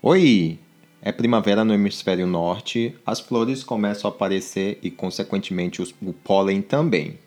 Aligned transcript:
Oi! 0.00 0.60
É 1.02 1.10
primavera 1.10 1.64
no 1.64 1.74
hemisfério 1.74 2.24
norte, 2.24 2.94
as 3.04 3.18
flores 3.18 3.64
começam 3.64 4.08
a 4.08 4.14
aparecer 4.14 4.78
e, 4.80 4.92
consequentemente, 4.92 5.82
os, 5.82 5.92
o 6.00 6.12
pólen 6.12 6.62
também. 6.62 7.18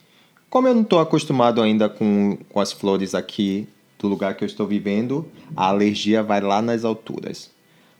Como 0.49 0.69
eu 0.69 0.73
não 0.73 0.81
estou 0.81 0.99
acostumado 0.99 1.61
ainda 1.61 1.89
com, 1.89 2.37
com 2.47 2.61
as 2.61 2.71
flores 2.71 3.13
aqui 3.13 3.67
do 3.99 4.07
lugar 4.07 4.35
que 4.35 4.45
eu 4.45 4.45
estou 4.45 4.65
vivendo, 4.65 5.29
a 5.53 5.67
alergia 5.67 6.23
vai 6.23 6.39
lá 6.39 6.61
nas 6.61 6.85
alturas. 6.85 7.51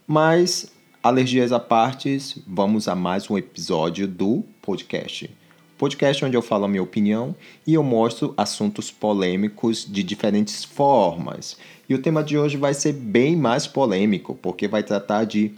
Mas, 0.07 0.71
alergias 1.03 1.51
à 1.51 1.59
parte, 1.59 2.17
vamos 2.47 2.87
a 2.87 2.95
mais 2.95 3.29
um 3.29 3.37
episódio 3.37 4.07
do 4.07 4.41
podcast. 4.61 5.29
Podcast 5.81 6.23
onde 6.23 6.37
eu 6.37 6.43
falo 6.43 6.65
a 6.65 6.67
minha 6.67 6.83
opinião 6.83 7.35
e 7.65 7.73
eu 7.73 7.81
mostro 7.81 8.35
assuntos 8.37 8.91
polêmicos 8.91 9.83
de 9.83 10.03
diferentes 10.03 10.63
formas. 10.63 11.57
E 11.89 11.95
o 11.95 11.97
tema 11.99 12.23
de 12.23 12.37
hoje 12.37 12.55
vai 12.55 12.75
ser 12.75 12.93
bem 12.93 13.35
mais 13.35 13.65
polêmico, 13.65 14.35
porque 14.35 14.67
vai 14.67 14.83
tratar 14.83 15.23
de 15.23 15.51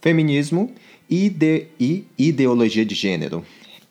feminismo 0.00 0.72
e, 1.10 1.28
de, 1.28 1.66
e 1.80 2.06
ideologia 2.16 2.86
de 2.86 2.94
gênero. 2.94 3.44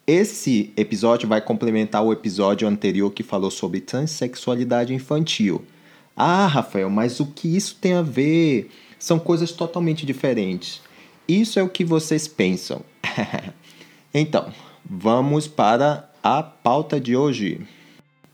Esse 0.06 0.72
episódio 0.74 1.28
vai 1.28 1.42
complementar 1.42 2.02
o 2.02 2.14
episódio 2.14 2.66
anterior 2.66 3.12
que 3.12 3.22
falou 3.22 3.50
sobre 3.50 3.82
transexualidade 3.82 4.94
infantil. 4.94 5.62
Ah, 6.16 6.46
Rafael, 6.46 6.88
mas 6.88 7.20
o 7.20 7.26
que 7.26 7.54
isso 7.54 7.76
tem 7.78 7.92
a 7.92 8.00
ver? 8.00 8.70
São 8.98 9.18
coisas 9.18 9.52
totalmente 9.52 10.06
diferentes. 10.06 10.80
Isso 11.28 11.58
é 11.58 11.62
o 11.62 11.68
que 11.68 11.84
vocês 11.84 12.26
pensam. 12.26 12.80
então, 14.14 14.50
vamos 14.88 15.46
para 15.46 16.10
a 16.22 16.42
pauta 16.42 16.98
de 16.98 17.14
hoje. 17.14 17.60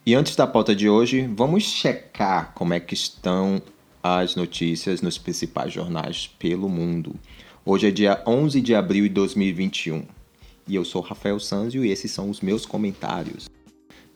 E 0.07 0.15
antes 0.15 0.37
da 0.37 0.47
pauta 0.47 0.75
de 0.75 0.89
hoje, 0.89 1.29
vamos 1.35 1.65
checar 1.65 2.53
como 2.55 2.75
é 2.75 2.81
que 2.81 2.95
estão 2.95 3.61
as 4.03 4.37
notícias 4.37 5.03
nos 5.03 5.19
principais 5.19 5.73
jornais 5.73 6.31
pelo 6.39 6.69
mundo. 6.69 7.17
Hoje 7.65 7.89
é 7.89 7.91
dia 7.91 8.23
11 8.27 8.61
de 8.61 8.75
abril 8.75 9.05
de 9.05 9.15
2021 9.15 10.05
e 10.69 10.77
eu 10.77 10.85
sou 10.85 11.03
Rafael 11.03 11.41
Sanzio 11.41 11.85
e 11.85 11.91
esses 11.91 12.11
são 12.11 12.31
os 12.31 12.41
meus 12.41 12.65
comentários. 12.65 13.49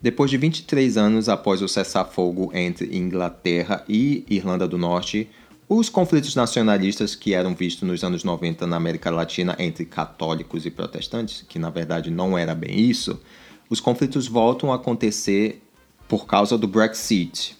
Depois 0.00 0.30
de 0.30 0.36
23 0.36 0.96
anos 0.96 1.28
após 1.28 1.60
o 1.60 1.68
cessar-fogo 1.68 2.50
entre 2.54 2.96
Inglaterra 2.96 3.84
e 3.88 4.24
Irlanda 4.28 4.68
do 4.68 4.78
Norte, 4.78 5.28
os 5.68 5.88
conflitos 5.88 6.34
nacionalistas 6.34 7.14
que 7.14 7.34
eram 7.34 7.54
vistos 7.54 7.86
nos 7.86 8.02
anos 8.02 8.24
90 8.24 8.66
na 8.66 8.76
América 8.76 9.10
Latina 9.10 9.54
entre 9.58 9.84
católicos 9.84 10.64
e 10.64 10.70
protestantes, 10.70 11.44
que 11.46 11.58
na 11.58 11.68
verdade 11.68 12.10
não 12.10 12.38
era 12.38 12.54
bem 12.54 12.80
isso, 12.80 13.20
os 13.68 13.80
conflitos 13.80 14.26
voltam 14.26 14.72
a 14.72 14.76
acontecer 14.76 15.62
por 16.08 16.26
causa 16.26 16.56
do 16.56 16.66
Brexit, 16.66 17.58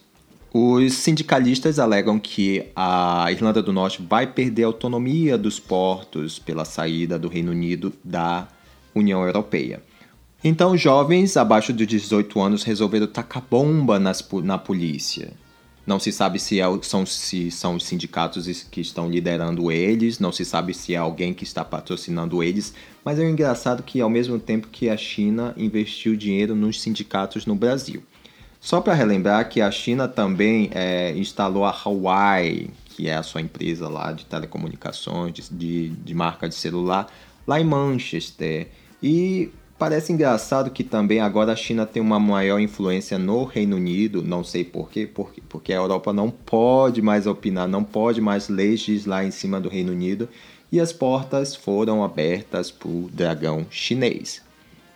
os 0.53 0.95
sindicalistas 0.95 1.78
alegam 1.78 2.19
que 2.19 2.67
a 2.75 3.31
Irlanda 3.31 3.62
do 3.62 3.73
Norte 3.73 4.03
vai 4.03 4.27
perder 4.27 4.65
a 4.65 4.69
autonomia 4.69 5.37
dos 5.37 5.61
portos 5.61 6.39
pela 6.39 6.65
saída 6.65 7.19
do 7.19 7.28
Reino 7.28 7.50
Unido 7.50 7.93
da 8.03 8.48
União 8.95 9.22
Europeia. 9.22 9.83
Então, 10.43 10.77
jovens 10.77 11.37
abaixo 11.37 11.72
de 11.72 11.84
18 11.84 12.41
anos 12.41 12.62
resolveram 12.62 13.06
tacar 13.06 13.45
bomba 13.50 13.98
nas, 13.98 14.27
na 14.43 14.56
polícia. 14.56 15.33
Não 15.89 15.98
se 15.98 16.12
sabe 16.12 16.39
se, 16.39 16.61
é, 16.61 16.64
são, 16.83 17.06
se 17.06 17.50
são 17.50 17.77
os 17.77 17.84
sindicatos 17.84 18.47
que 18.64 18.78
estão 18.78 19.08
liderando 19.08 19.72
eles, 19.72 20.19
não 20.19 20.31
se 20.31 20.44
sabe 20.44 20.75
se 20.75 20.92
é 20.92 20.98
alguém 20.98 21.33
que 21.33 21.44
está 21.44 21.64
patrocinando 21.64 22.42
eles, 22.42 22.75
mas 23.03 23.19
é 23.19 23.27
engraçado 23.27 23.83
que, 23.83 23.98
ao 23.98 24.11
mesmo 24.11 24.39
tempo 24.39 24.69
que 24.69 24.91
a 24.91 24.98
China 24.98 25.55
investiu 25.56 26.14
dinheiro 26.14 26.55
nos 26.55 26.83
sindicatos 26.83 27.47
no 27.47 27.55
Brasil. 27.55 28.03
Só 28.61 28.83
para 28.83 28.92
relembrar 28.92 29.48
que 29.48 29.62
a 29.62 29.70
China 29.70 30.06
também 30.06 30.69
é, 30.75 31.16
instalou 31.16 31.64
a 31.64 31.70
Huawei, 31.70 32.69
que 32.84 33.09
é 33.09 33.16
a 33.16 33.22
sua 33.22 33.41
empresa 33.41 33.89
lá 33.89 34.12
de 34.12 34.27
telecomunicações, 34.27 35.48
de, 35.50 35.89
de 35.89 36.14
marca 36.14 36.50
de 36.50 36.55
celular, 36.55 37.11
lá 37.47 37.59
em 37.59 37.64
Manchester. 37.64 38.69
E 39.03 39.50
parece 39.78 40.12
engraçado 40.12 40.71
que 40.71 40.83
também 40.83 41.21
agora 41.21 41.53
a 41.53 41.56
China 41.56 41.87
tem 41.87 42.03
uma 42.03 42.19
maior 42.19 42.59
influência 42.59 43.19
no 43.19 43.44
Reino 43.44 43.77
Unido, 43.77 44.22
não 44.22 44.43
sei 44.43 44.65
por 44.65 44.91
quê, 44.91 45.06
porque, 45.06 45.41
porque 45.49 45.72
a 45.72 45.77
Europa 45.77 46.12
não 46.12 46.31
pode 46.31 47.00
mais 47.00 47.27
opinar, 47.27 47.69
não 47.69 47.84
pode 47.84 48.21
mais 48.21 48.49
legislar 48.49 49.25
em 49.25 49.31
cima 49.31 49.61
do 49.61 49.69
Reino 49.69 49.93
Unido, 49.93 50.28
e 50.71 50.81
as 50.81 50.93
portas 50.93 51.55
foram 51.55 52.03
abertas 52.03 52.71
para 52.71 52.88
o 52.88 53.09
dragão 53.12 53.67
chinês. 53.71 54.43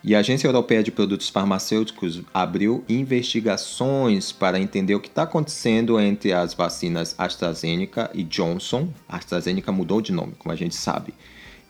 E 0.03 0.13
a 0.13 0.19
Agência 0.19 0.47
Europeia 0.47 0.83
de 0.83 0.91
Produtos 0.91 1.29
Farmacêuticos 1.29 2.21
abriu 2.33 2.83
investigações 2.89 4.33
para 4.33 4.59
entender 4.59 4.95
o 4.95 4.99
que 4.99 5.07
está 5.07 5.23
acontecendo 5.23 5.97
entre 5.97 6.33
as 6.33 6.53
vacinas 6.53 7.15
AstraZeneca 7.17 8.11
e 8.13 8.21
Johnson. 8.21 8.89
A 9.07 9.15
AstraZeneca 9.15 9.71
mudou 9.71 10.01
de 10.01 10.11
nome, 10.11 10.33
como 10.37 10.51
a 10.51 10.57
gente 10.57 10.75
sabe. 10.75 11.13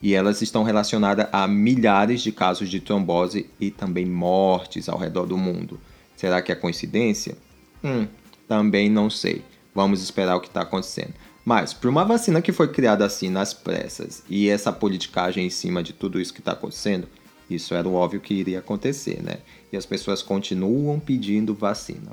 E 0.04 0.14
elas 0.14 0.42
estão 0.42 0.64
relacionadas 0.64 1.28
a 1.32 1.48
milhares 1.48 2.22
de 2.22 2.30
casos 2.30 2.70
de 2.70 2.82
trombose 2.82 3.50
e 3.58 3.72
também 3.72 4.06
mortes 4.06 4.90
ao 4.90 4.98
redor 4.98 5.26
do 5.26 5.38
mundo. 5.38 5.80
Será 6.18 6.42
que 6.42 6.52
é 6.52 6.56
coincidência? 6.56 7.38
Hum, 7.82 8.06
também 8.46 8.90
não 8.90 9.10
sei. 9.10 9.42
Vamos 9.74 10.04
esperar 10.04 10.36
o 10.36 10.42
que 10.42 10.48
está 10.48 10.64
acontecendo. 10.64 11.14
Mas, 11.46 11.74
para 11.74 11.90
uma 11.90 12.04
vacina 12.04 12.42
que 12.42 12.52
foi 12.52 12.68
criada 12.68 13.06
assim 13.06 13.30
nas 13.30 13.54
pressas 13.54 14.24
e 14.30 14.50
essa 14.50 14.74
politicagem 14.74 15.46
em 15.46 15.50
cima 15.50 15.82
de 15.82 15.94
tudo 15.94 16.20
isso 16.20 16.34
que 16.34 16.42
está 16.42 16.52
acontecendo, 16.52 17.08
isso 17.50 17.74
era 17.74 17.88
óbvio 17.88 18.20
que 18.20 18.34
iria 18.34 18.60
acontecer, 18.60 19.24
né? 19.24 19.38
E 19.72 19.78
as 19.78 19.86
pessoas 19.86 20.22
continuam 20.22 21.00
pedindo 21.00 21.54
vacina. 21.54 22.12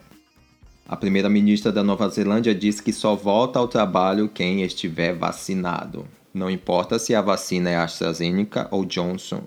A 0.88 0.96
primeira-ministra 0.96 1.72
da 1.72 1.82
Nova 1.82 2.08
Zelândia 2.08 2.54
disse 2.54 2.84
que 2.84 2.92
só 2.92 3.16
volta 3.16 3.58
ao 3.58 3.66
trabalho 3.66 4.28
quem 4.28 4.62
estiver 4.62 5.12
vacinado. 5.12 6.06
Não 6.32 6.50
importa 6.50 6.98
se 6.98 7.14
a 7.14 7.20
vacina 7.20 7.70
é 7.70 7.76
AstraZeneca 7.76 8.68
ou 8.70 8.84
Johnson, 8.84 9.42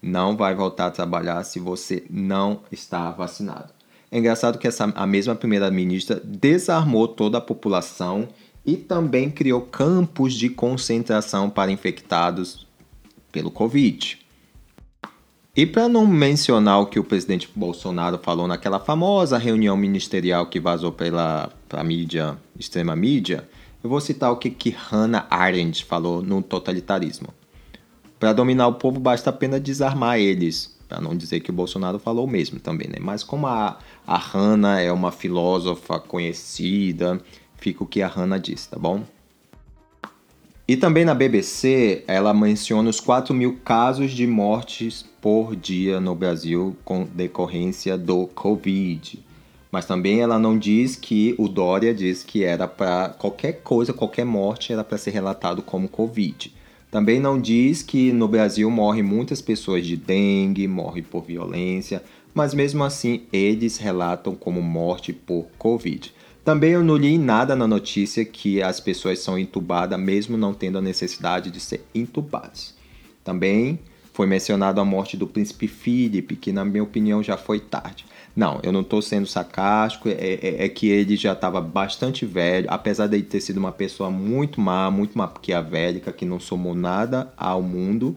não 0.00 0.36
vai 0.36 0.54
voltar 0.54 0.86
a 0.86 0.90
trabalhar 0.90 1.42
se 1.44 1.58
você 1.58 2.04
não 2.10 2.60
está 2.70 3.10
vacinado. 3.10 3.72
É 4.10 4.18
engraçado 4.18 4.58
que 4.58 4.68
essa, 4.68 4.84
a 4.84 5.06
mesma 5.06 5.34
primeira-ministra 5.34 6.20
desarmou 6.22 7.08
toda 7.08 7.38
a 7.38 7.40
população 7.40 8.28
e 8.64 8.76
também 8.76 9.30
criou 9.30 9.62
campos 9.62 10.34
de 10.34 10.48
concentração 10.48 11.48
para 11.48 11.72
infectados 11.72 12.66
pelo 13.32 13.50
Covid. 13.50 14.18
E 15.54 15.66
para 15.66 15.88
não 15.88 16.06
mencionar 16.06 16.80
o 16.80 16.86
que 16.86 16.98
o 16.98 17.04
presidente 17.04 17.48
Bolsonaro 17.54 18.18
falou 18.18 18.46
naquela 18.46 18.80
famosa 18.80 19.36
reunião 19.36 19.76
ministerial 19.76 20.46
que 20.46 20.58
vazou 20.58 20.92
pela 20.92 21.50
mídia, 21.84 22.38
extrema 22.58 22.96
mídia, 22.96 23.48
eu 23.82 23.90
vou 23.90 24.00
citar 24.00 24.30
o 24.30 24.36
que, 24.36 24.50
que 24.50 24.70
Hannah 24.70 25.26
Arendt 25.28 25.84
falou 25.84 26.22
no 26.22 26.42
totalitarismo. 26.42 27.28
Para 28.18 28.32
dominar 28.32 28.68
o 28.68 28.74
povo 28.74 29.00
basta 29.00 29.30
apenas 29.30 29.60
desarmar 29.60 30.18
eles, 30.18 30.78
para 30.88 31.00
não 31.00 31.16
dizer 31.16 31.40
que 31.40 31.50
o 31.50 31.54
Bolsonaro 31.54 31.98
falou 31.98 32.26
o 32.26 32.30
mesmo 32.30 32.60
também, 32.60 32.88
né? 32.88 32.98
Mas 33.00 33.24
como 33.24 33.46
a, 33.46 33.78
a 34.06 34.16
Hannah 34.16 34.80
é 34.80 34.92
uma 34.92 35.10
filósofa 35.10 35.98
conhecida, 35.98 37.20
fica 37.56 37.82
o 37.82 37.86
que 37.86 38.00
a 38.00 38.06
Hannah 38.06 38.38
disse, 38.38 38.68
tá 38.68 38.78
bom? 38.78 39.02
E 40.68 40.76
também 40.76 41.04
na 41.04 41.14
BBC, 41.14 42.04
ela 42.06 42.32
menciona 42.32 42.88
os 42.88 43.00
4 43.00 43.34
mil 43.34 43.58
casos 43.64 44.12
de 44.12 44.26
mortes 44.26 45.04
por 45.20 45.56
dia 45.56 46.00
no 46.00 46.14
Brasil 46.14 46.76
com 46.84 47.04
decorrência 47.04 47.98
do 47.98 48.28
Covid. 48.28 49.24
Mas 49.72 49.86
também 49.86 50.20
ela 50.20 50.38
não 50.38 50.58
diz 50.58 50.96
que 50.96 51.34
o 51.38 51.48
Dória 51.48 51.94
diz 51.94 52.22
que 52.22 52.44
era 52.44 52.68
para 52.68 53.08
qualquer 53.08 53.62
coisa, 53.62 53.94
qualquer 53.94 54.26
morte 54.26 54.70
era 54.70 54.84
para 54.84 54.98
ser 54.98 55.12
relatado 55.12 55.62
como 55.62 55.88
Covid. 55.88 56.52
Também 56.90 57.18
não 57.18 57.40
diz 57.40 57.82
que 57.82 58.12
no 58.12 58.28
Brasil 58.28 58.70
morrem 58.70 59.02
muitas 59.02 59.40
pessoas 59.40 59.86
de 59.86 59.96
dengue, 59.96 60.68
morrem 60.68 61.02
por 61.02 61.24
violência, 61.24 62.04
mas 62.34 62.52
mesmo 62.52 62.84
assim 62.84 63.22
eles 63.32 63.78
relatam 63.78 64.34
como 64.34 64.60
morte 64.60 65.10
por 65.10 65.46
Covid. 65.56 66.12
Também 66.44 66.72
eu 66.72 66.84
não 66.84 66.96
li 66.96 67.16
nada 67.16 67.56
na 67.56 67.66
notícia 67.66 68.26
que 68.26 68.62
as 68.62 68.78
pessoas 68.78 69.20
são 69.20 69.38
entubadas 69.38 69.98
mesmo 69.98 70.36
não 70.36 70.52
tendo 70.52 70.76
a 70.76 70.82
necessidade 70.82 71.50
de 71.50 71.60
ser 71.60 71.82
entubadas. 71.94 72.74
Também 73.24 73.78
foi 74.12 74.26
mencionado 74.26 74.80
a 74.80 74.84
morte 74.84 75.16
do 75.16 75.26
príncipe 75.26 75.66
Philip, 75.66 76.36
que 76.36 76.52
na 76.52 76.64
minha 76.64 76.82
opinião 76.82 77.22
já 77.22 77.36
foi 77.36 77.58
tarde. 77.60 78.04
Não, 78.34 78.60
eu 78.62 78.72
não 78.72 78.80
estou 78.80 79.02
sendo 79.02 79.26
sarcástico, 79.26 80.08
é, 80.08 80.12
é, 80.12 80.64
é, 80.64 80.68
que 80.68 80.88
ele 80.88 81.16
já 81.16 81.32
estava 81.32 81.60
bastante 81.60 82.24
velho, 82.24 82.66
apesar 82.70 83.06
de 83.06 83.16
ele 83.16 83.24
ter 83.24 83.40
sido 83.40 83.58
uma 83.58 83.72
pessoa 83.72 84.10
muito 84.10 84.60
má, 84.60 84.90
muito 84.90 85.16
maquiavélica, 85.16 86.12
que 86.12 86.24
não 86.24 86.40
somou 86.40 86.74
nada 86.74 87.32
ao 87.36 87.62
mundo, 87.62 88.16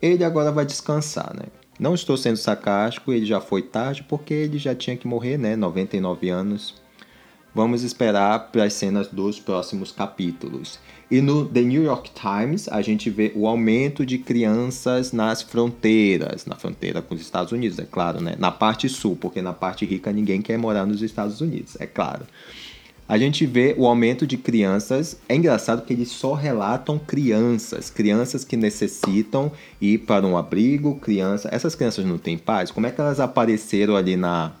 ele 0.00 0.24
agora 0.24 0.52
vai 0.52 0.64
descansar, 0.64 1.34
né? 1.34 1.46
Não 1.78 1.94
estou 1.94 2.16
sendo 2.16 2.36
sarcástico, 2.36 3.12
ele 3.12 3.26
já 3.26 3.40
foi 3.40 3.62
tarde, 3.62 4.04
porque 4.04 4.34
ele 4.34 4.58
já 4.58 4.74
tinha 4.74 4.96
que 4.96 5.08
morrer, 5.08 5.38
né? 5.38 5.56
99 5.56 6.28
anos. 6.28 6.79
Vamos 7.54 7.82
esperar 7.82 8.50
para 8.52 8.64
as 8.64 8.74
cenas 8.74 9.08
dos 9.08 9.40
próximos 9.40 9.90
capítulos. 9.90 10.78
E 11.10 11.20
no 11.20 11.44
The 11.44 11.62
New 11.62 11.82
York 11.82 12.12
Times, 12.14 12.68
a 12.68 12.80
gente 12.80 13.10
vê 13.10 13.32
o 13.34 13.48
aumento 13.48 14.06
de 14.06 14.18
crianças 14.18 15.10
nas 15.10 15.42
fronteiras, 15.42 16.46
na 16.46 16.54
fronteira 16.54 17.02
com 17.02 17.16
os 17.16 17.20
Estados 17.20 17.50
Unidos, 17.50 17.80
é 17.80 17.84
claro, 17.84 18.20
né? 18.20 18.36
Na 18.38 18.52
parte 18.52 18.88
sul, 18.88 19.16
porque 19.16 19.42
na 19.42 19.52
parte 19.52 19.84
rica 19.84 20.12
ninguém 20.12 20.40
quer 20.40 20.56
morar 20.56 20.86
nos 20.86 21.02
Estados 21.02 21.40
Unidos, 21.40 21.76
é 21.80 21.86
claro. 21.86 22.24
a 23.08 23.18
gente 23.18 23.44
vê 23.44 23.74
o 23.76 23.88
aumento 23.88 24.24
de 24.24 24.36
crianças. 24.36 25.18
É 25.28 25.34
engraçado 25.34 25.84
que 25.84 25.92
eles 25.92 26.10
só 26.10 26.34
relatam 26.34 26.96
crianças, 26.96 27.90
crianças 27.90 28.44
que 28.44 28.56
necessitam 28.56 29.50
ir 29.80 29.98
para 29.98 30.24
um 30.24 30.38
abrigo, 30.38 30.94
crianças. 31.00 31.52
Essas 31.52 31.74
crianças 31.74 32.04
não 32.04 32.18
têm 32.18 32.38
pais. 32.38 32.70
Como 32.70 32.86
é 32.86 32.92
que 32.92 33.00
elas 33.00 33.18
apareceram 33.18 33.96
ali 33.96 34.16
na, 34.16 34.52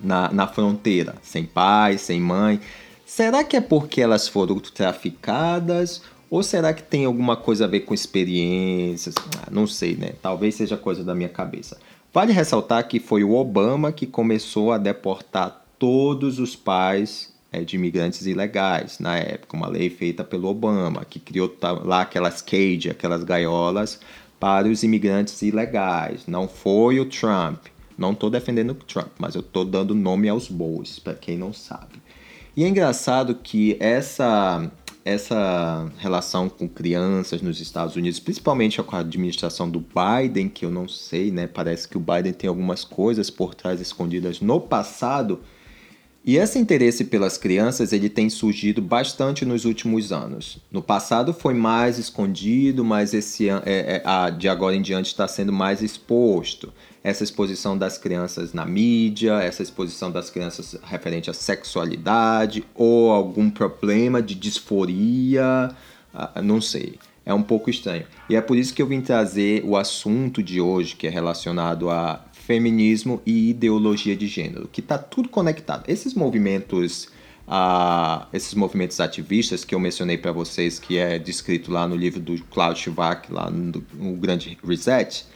na, 0.00 0.32
na 0.32 0.46
fronteira? 0.46 1.14
Sem 1.22 1.44
pai, 1.44 1.98
sem 1.98 2.20
mãe? 2.20 2.60
Será 3.06 3.42
que 3.42 3.56
é 3.56 3.60
porque 3.60 4.00
elas 4.00 4.28
foram 4.28 4.58
traficadas? 4.58 6.02
Ou 6.30 6.42
será 6.42 6.74
que 6.74 6.82
tem 6.82 7.06
alguma 7.06 7.36
coisa 7.36 7.64
a 7.64 7.68
ver 7.68 7.80
com 7.80 7.94
experiências? 7.94 9.14
Ah, 9.38 9.48
não 9.50 9.66
sei, 9.66 9.96
né? 9.96 10.12
Talvez 10.20 10.54
seja 10.54 10.76
coisa 10.76 11.02
da 11.02 11.14
minha 11.14 11.28
cabeça. 11.28 11.78
Vale 12.12 12.32
ressaltar 12.32 12.86
que 12.86 13.00
foi 13.00 13.24
o 13.24 13.34
Obama 13.34 13.92
que 13.92 14.06
começou 14.06 14.72
a 14.72 14.78
deportar 14.78 15.64
todos 15.78 16.38
os 16.38 16.54
pais 16.54 17.32
é, 17.50 17.62
de 17.62 17.76
imigrantes 17.76 18.26
ilegais 18.26 18.98
na 18.98 19.16
época, 19.16 19.56
uma 19.56 19.68
lei 19.68 19.88
feita 19.88 20.22
pelo 20.22 20.48
Obama, 20.48 21.04
que 21.04 21.18
criou 21.18 21.54
lá 21.84 22.02
aquelas 22.02 22.42
cage, 22.42 22.90
aquelas 22.90 23.24
gaiolas 23.24 24.00
para 24.38 24.68
os 24.68 24.82
imigrantes 24.82 25.40
ilegais. 25.42 26.26
Não 26.26 26.46
foi 26.46 27.00
o 27.00 27.06
Trump. 27.06 27.66
Não 27.98 28.12
estou 28.12 28.30
defendendo 28.30 28.70
o 28.70 28.74
Trump, 28.74 29.10
mas 29.18 29.34
eu 29.34 29.40
estou 29.40 29.64
dando 29.64 29.94
nome 29.94 30.28
aos 30.28 30.48
bois, 30.48 31.00
para 31.00 31.14
quem 31.14 31.36
não 31.36 31.52
sabe. 31.52 32.00
E 32.56 32.64
é 32.64 32.68
engraçado 32.68 33.34
que 33.34 33.76
essa 33.80 34.70
essa 35.04 35.90
relação 35.96 36.50
com 36.50 36.68
crianças 36.68 37.40
nos 37.40 37.62
Estados 37.62 37.96
Unidos, 37.96 38.20
principalmente 38.20 38.82
com 38.82 38.94
a 38.94 38.98
administração 38.98 39.70
do 39.70 39.80
Biden, 39.80 40.50
que 40.50 40.66
eu 40.66 40.70
não 40.70 40.86
sei, 40.86 41.30
né? 41.30 41.46
Parece 41.46 41.88
que 41.88 41.96
o 41.96 42.00
Biden 42.00 42.34
tem 42.34 42.46
algumas 42.46 42.84
coisas 42.84 43.30
por 43.30 43.54
trás 43.54 43.80
escondidas 43.80 44.40
no 44.42 44.60
passado 44.60 45.40
e 46.28 46.36
esse 46.36 46.58
interesse 46.58 47.04
pelas 47.04 47.38
crianças 47.38 47.90
ele 47.90 48.10
tem 48.10 48.28
surgido 48.28 48.82
bastante 48.82 49.46
nos 49.46 49.64
últimos 49.64 50.12
anos. 50.12 50.58
No 50.70 50.82
passado 50.82 51.32
foi 51.32 51.54
mais 51.54 51.96
escondido, 51.96 52.84
mas 52.84 53.14
esse 53.14 53.48
é, 53.48 53.62
é, 53.64 54.02
a, 54.04 54.28
de 54.28 54.46
agora 54.46 54.76
em 54.76 54.82
diante 54.82 55.06
está 55.06 55.26
sendo 55.26 55.54
mais 55.54 55.80
exposto. 55.80 56.70
Essa 57.02 57.24
exposição 57.24 57.78
das 57.78 57.96
crianças 57.96 58.52
na 58.52 58.66
mídia, 58.66 59.40
essa 59.40 59.62
exposição 59.62 60.12
das 60.12 60.28
crianças 60.28 60.76
referente 60.84 61.30
à 61.30 61.32
sexualidade 61.32 62.62
ou 62.74 63.10
algum 63.10 63.48
problema 63.48 64.20
de 64.20 64.34
disforia, 64.34 65.70
não 66.44 66.60
sei. 66.60 66.98
É 67.24 67.32
um 67.32 67.42
pouco 67.42 67.70
estranho. 67.70 68.04
E 68.28 68.36
é 68.36 68.40
por 68.42 68.58
isso 68.58 68.74
que 68.74 68.82
eu 68.82 68.86
vim 68.86 69.00
trazer 69.00 69.62
o 69.64 69.78
assunto 69.78 70.42
de 70.42 70.60
hoje, 70.60 70.94
que 70.94 71.06
é 71.06 71.10
relacionado 71.10 71.88
a 71.88 72.22
feminismo 72.48 73.20
e 73.26 73.50
ideologia 73.50 74.16
de 74.16 74.26
gênero, 74.26 74.70
que 74.72 74.80
está 74.80 74.96
tudo 74.96 75.28
conectado. 75.28 75.84
Esses 75.86 76.14
movimentos, 76.14 77.04
uh, 77.46 78.26
esses 78.32 78.54
movimentos 78.54 78.98
ativistas 79.00 79.66
que 79.66 79.74
eu 79.74 79.78
mencionei 79.78 80.16
para 80.16 80.32
vocês, 80.32 80.78
que 80.78 80.96
é 80.96 81.18
descrito 81.18 81.70
lá 81.70 81.86
no 81.86 81.94
livro 81.94 82.20
do 82.20 82.42
Klaus 82.44 82.78
Schwab, 82.78 83.30
lá 83.30 83.50
no, 83.50 83.84
no 83.92 84.16
Grande 84.16 84.56
Reset, 84.66 85.26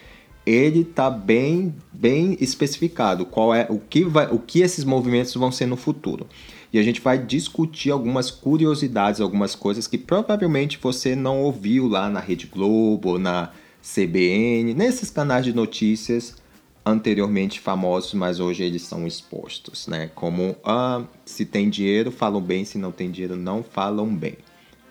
ele 0.47 0.81
está 0.81 1.11
bem, 1.11 1.75
bem 1.93 2.35
especificado 2.41 3.27
qual 3.27 3.55
é 3.55 3.67
o 3.69 3.79
que, 3.79 4.05
vai, 4.05 4.29
o 4.33 4.39
que 4.39 4.63
esses 4.63 4.83
movimentos 4.83 5.35
vão 5.35 5.53
ser 5.53 5.67
no 5.67 5.77
futuro. 5.77 6.27
E 6.73 6.79
a 6.79 6.83
gente 6.83 7.03
vai 7.03 7.19
discutir 7.19 7.91
algumas 7.91 8.31
curiosidades, 8.31 9.21
algumas 9.21 9.55
coisas 9.55 9.87
que 9.87 9.99
provavelmente 9.99 10.79
você 10.81 11.15
não 11.15 11.43
ouviu 11.43 11.89
lá 11.89 12.09
na 12.09 12.21
Rede 12.21 12.47
Globo, 12.47 13.19
na 13.19 13.51
CBN, 13.83 14.73
nesses 14.73 15.11
canais 15.11 15.45
de 15.45 15.53
notícias 15.53 16.41
anteriormente 16.85 17.61
famosos, 17.61 18.15
mas 18.15 18.41
hoje 18.41 18.63
eles 18.63 18.83
são 18.83 19.07
expostos, 19.07 19.87
né? 19.87 20.11
Como 20.15 20.57
ah, 20.65 21.05
se 21.25 21.45
tem 21.47 21.71
dinheiro, 21.71 22.11
falam 22.11 22.41
bem, 22.41 22.65
se 22.65 22.79
não 22.79 22.93
tem 22.93 23.11
dinheiro, 23.11 23.37
não 23.37 23.63
falam 23.63 24.15
bem. 24.15 24.37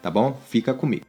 Tá 0.02 0.10
bom? 0.10 0.40
Fica 0.48 0.74
comigo. 0.74 1.06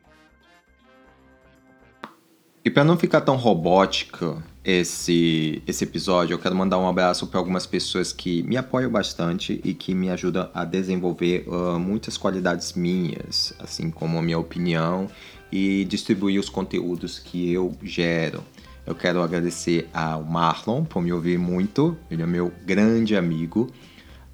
E 2.65 2.71
para 2.71 2.85
não 2.85 2.97
ficar 2.97 3.23
tão 3.23 3.35
robótico 3.35 4.41
esse, 4.65 5.61
esse 5.67 5.83
episódio, 5.83 6.35
eu 6.35 6.39
quero 6.39 6.55
mandar 6.55 6.79
um 6.79 6.87
abraço 6.87 7.27
para 7.27 7.41
algumas 7.41 7.67
pessoas 7.67 8.13
que 8.13 8.45
me 8.45 8.57
apoiam 8.57 8.91
bastante 8.91 9.61
e 9.65 9.75
que 9.75 9.93
me 9.95 10.11
ajudam 10.11 10.49
a 10.55 10.65
desenvolver 10.65 11.45
uh, 11.49 11.79
muitas 11.79 12.17
qualidades 12.17 12.75
minhas, 12.75 13.53
assim 13.59 13.91
como 13.91 14.17
a 14.17 14.23
minha 14.23 14.39
opinião 14.39 15.09
e 15.51 15.85
distribuir 15.87 16.39
os 16.39 16.49
conteúdos 16.49 17.19
que 17.19 17.53
eu 17.53 17.75
gero. 17.83 18.45
Eu 18.85 18.95
quero 18.95 19.23
agradecer 19.23 19.89
ao 19.95 20.25
Marlon 20.25 20.85
por 20.85 21.01
me 21.01 21.13
ouvir 21.13 21.39
muito, 21.39 21.97
ele 22.11 22.23
é 22.23 22.27
meu 22.27 22.53
grande 22.65 23.17
amigo. 23.17 23.71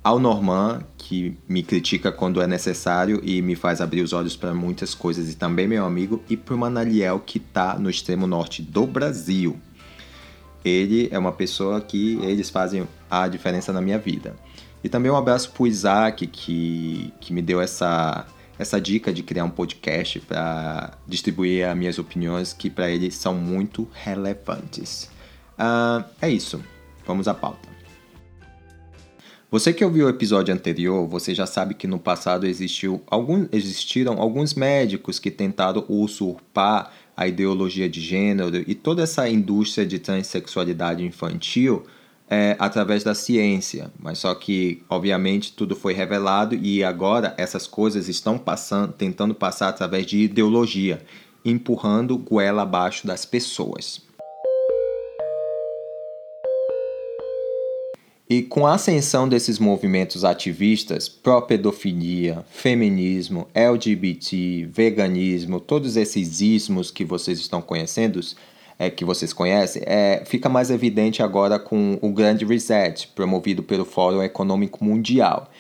Ao 0.03 0.19
Norman, 0.19 0.81
que 0.97 1.37
me 1.47 1.62
critica 1.62 2.11
quando 2.11 2.41
é 2.41 2.47
necessário 2.47 3.21
e 3.23 3.43
me 3.43 3.55
faz 3.55 3.81
abrir 3.81 4.00
os 4.00 4.15
olhos 4.15 4.37
para 4.37 4.55
muitas 4.55 4.95
coisas, 4.95 5.31
e 5.31 5.37
também 5.37 5.69
meu 5.69 5.85
amigo. 5.85 6.23
E 6.31 6.37
para 6.37 6.55
o 6.55 6.59
Manaliel, 6.59 7.21
que 7.21 7.37
está 7.37 7.79
no 7.79 7.91
extremo 7.91 8.27
norte 8.27 8.62
do 8.62 8.87
Brasil. 8.87 9.59
Ele 10.65 11.09
é 11.11 11.19
uma 11.19 11.33
pessoa 11.33 11.81
que 11.81 12.19
eles 12.23 12.49
fazem 12.49 12.89
a 13.11 13.29
diferença 13.29 13.71
na 13.73 13.83
minha 13.83 13.99
vida. 13.99 14.35
E 14.83 14.89
também 14.89 15.11
um 15.11 15.17
abraço 15.17 15.51
para 15.51 15.62
o 15.62 15.67
Isaac, 15.67 16.27
que, 16.27 17.12
que 17.21 17.33
me 17.33 17.43
deu 17.43 17.61
essa 17.61 18.25
essa 18.58 18.81
dica 18.81 19.12
de 19.12 19.22
criar 19.22 19.44
um 19.44 19.50
podcast 19.50 20.20
para 20.20 20.99
distribuir 21.06 21.66
as 21.69 21.76
minhas 21.76 21.99
opiniões 21.99 22.52
que 22.52 22.69
para 22.69 22.90
ele 22.90 23.10
são 23.10 23.34
muito 23.34 23.88
relevantes. 23.93 25.10
Uh, 25.58 26.05
é 26.20 26.28
isso, 26.28 26.62
vamos 27.06 27.28
à 27.28 27.34
pauta. 27.34 27.69
Você 29.50 29.72
que 29.72 29.82
ouviu 29.82 30.06
o 30.06 30.10
episódio 30.10 30.52
anterior, 30.52 31.06
você 31.06 31.34
já 31.34 31.46
sabe 31.46 31.72
que 31.72 31.87
no 31.87 31.99
passado 31.99 32.46
existiu 32.46 33.02
algum, 33.06 33.46
existiram 33.50 34.20
alguns 34.20 34.52
médicos 34.52 35.19
que 35.19 35.31
tentaram 35.31 35.87
usurpar 35.88 36.93
a 37.16 37.26
ideologia 37.26 37.88
de 37.88 38.00
gênero 38.00 38.62
e 38.66 38.75
toda 38.75 39.02
essa 39.02 39.28
indústria 39.28 39.87
de 39.87 39.99
transexualidade 39.99 41.02
infantil 41.02 41.87
é, 42.31 42.57
através 42.59 43.03
da 43.03 43.15
ciência, 43.15 43.91
mas 43.99 44.19
só 44.19 44.35
que 44.35 44.83
obviamente 44.89 45.53
tudo 45.53 45.75
foi 45.75 45.95
revelado 45.95 46.55
e 46.55 46.85
agora 46.85 47.35
essas 47.39 47.67
coisas 47.67 48.09
estão 48.09 48.39
passando, 48.39 48.93
tentando 48.93 49.35
passar 49.35 49.69
através 49.69 50.07
de 50.07 50.19
ideologia, 50.19 51.03
empurrando 51.45 52.19
goela 52.19 52.63
abaixo 52.63 53.07
das 53.07 53.25
pessoas. 53.25 54.07
E 58.31 58.43
com 58.43 58.67
a 58.67 58.75
ascensão 58.75 59.27
desses 59.27 59.59
movimentos 59.59 60.23
ativistas, 60.23 61.09
pró-pedofilia, 61.09 62.45
feminismo, 62.51 63.49
LGBT, 63.55 64.69
veganismo, 64.70 65.58
todos 65.58 65.97
esses 65.97 66.43
ismos 66.43 66.91
que 66.91 67.06
vocês 67.06 67.39
estão 67.39 67.63
conhecendo, 67.63 68.20
é, 68.79 68.89
que 68.89 69.05
vocês 69.05 69.32
conhecem, 69.32 69.82
é, 69.85 70.23
fica 70.25 70.49
mais 70.49 70.70
evidente 70.70 71.23
agora 71.23 71.58
com 71.58 71.99
o 72.01 72.11
Grande 72.11 72.44
Reset, 72.44 73.08
promovido 73.08 73.63
pelo 73.63 73.85
Fórum 73.85 74.23
Econômico 74.23 74.85
Mundial. 74.85 75.51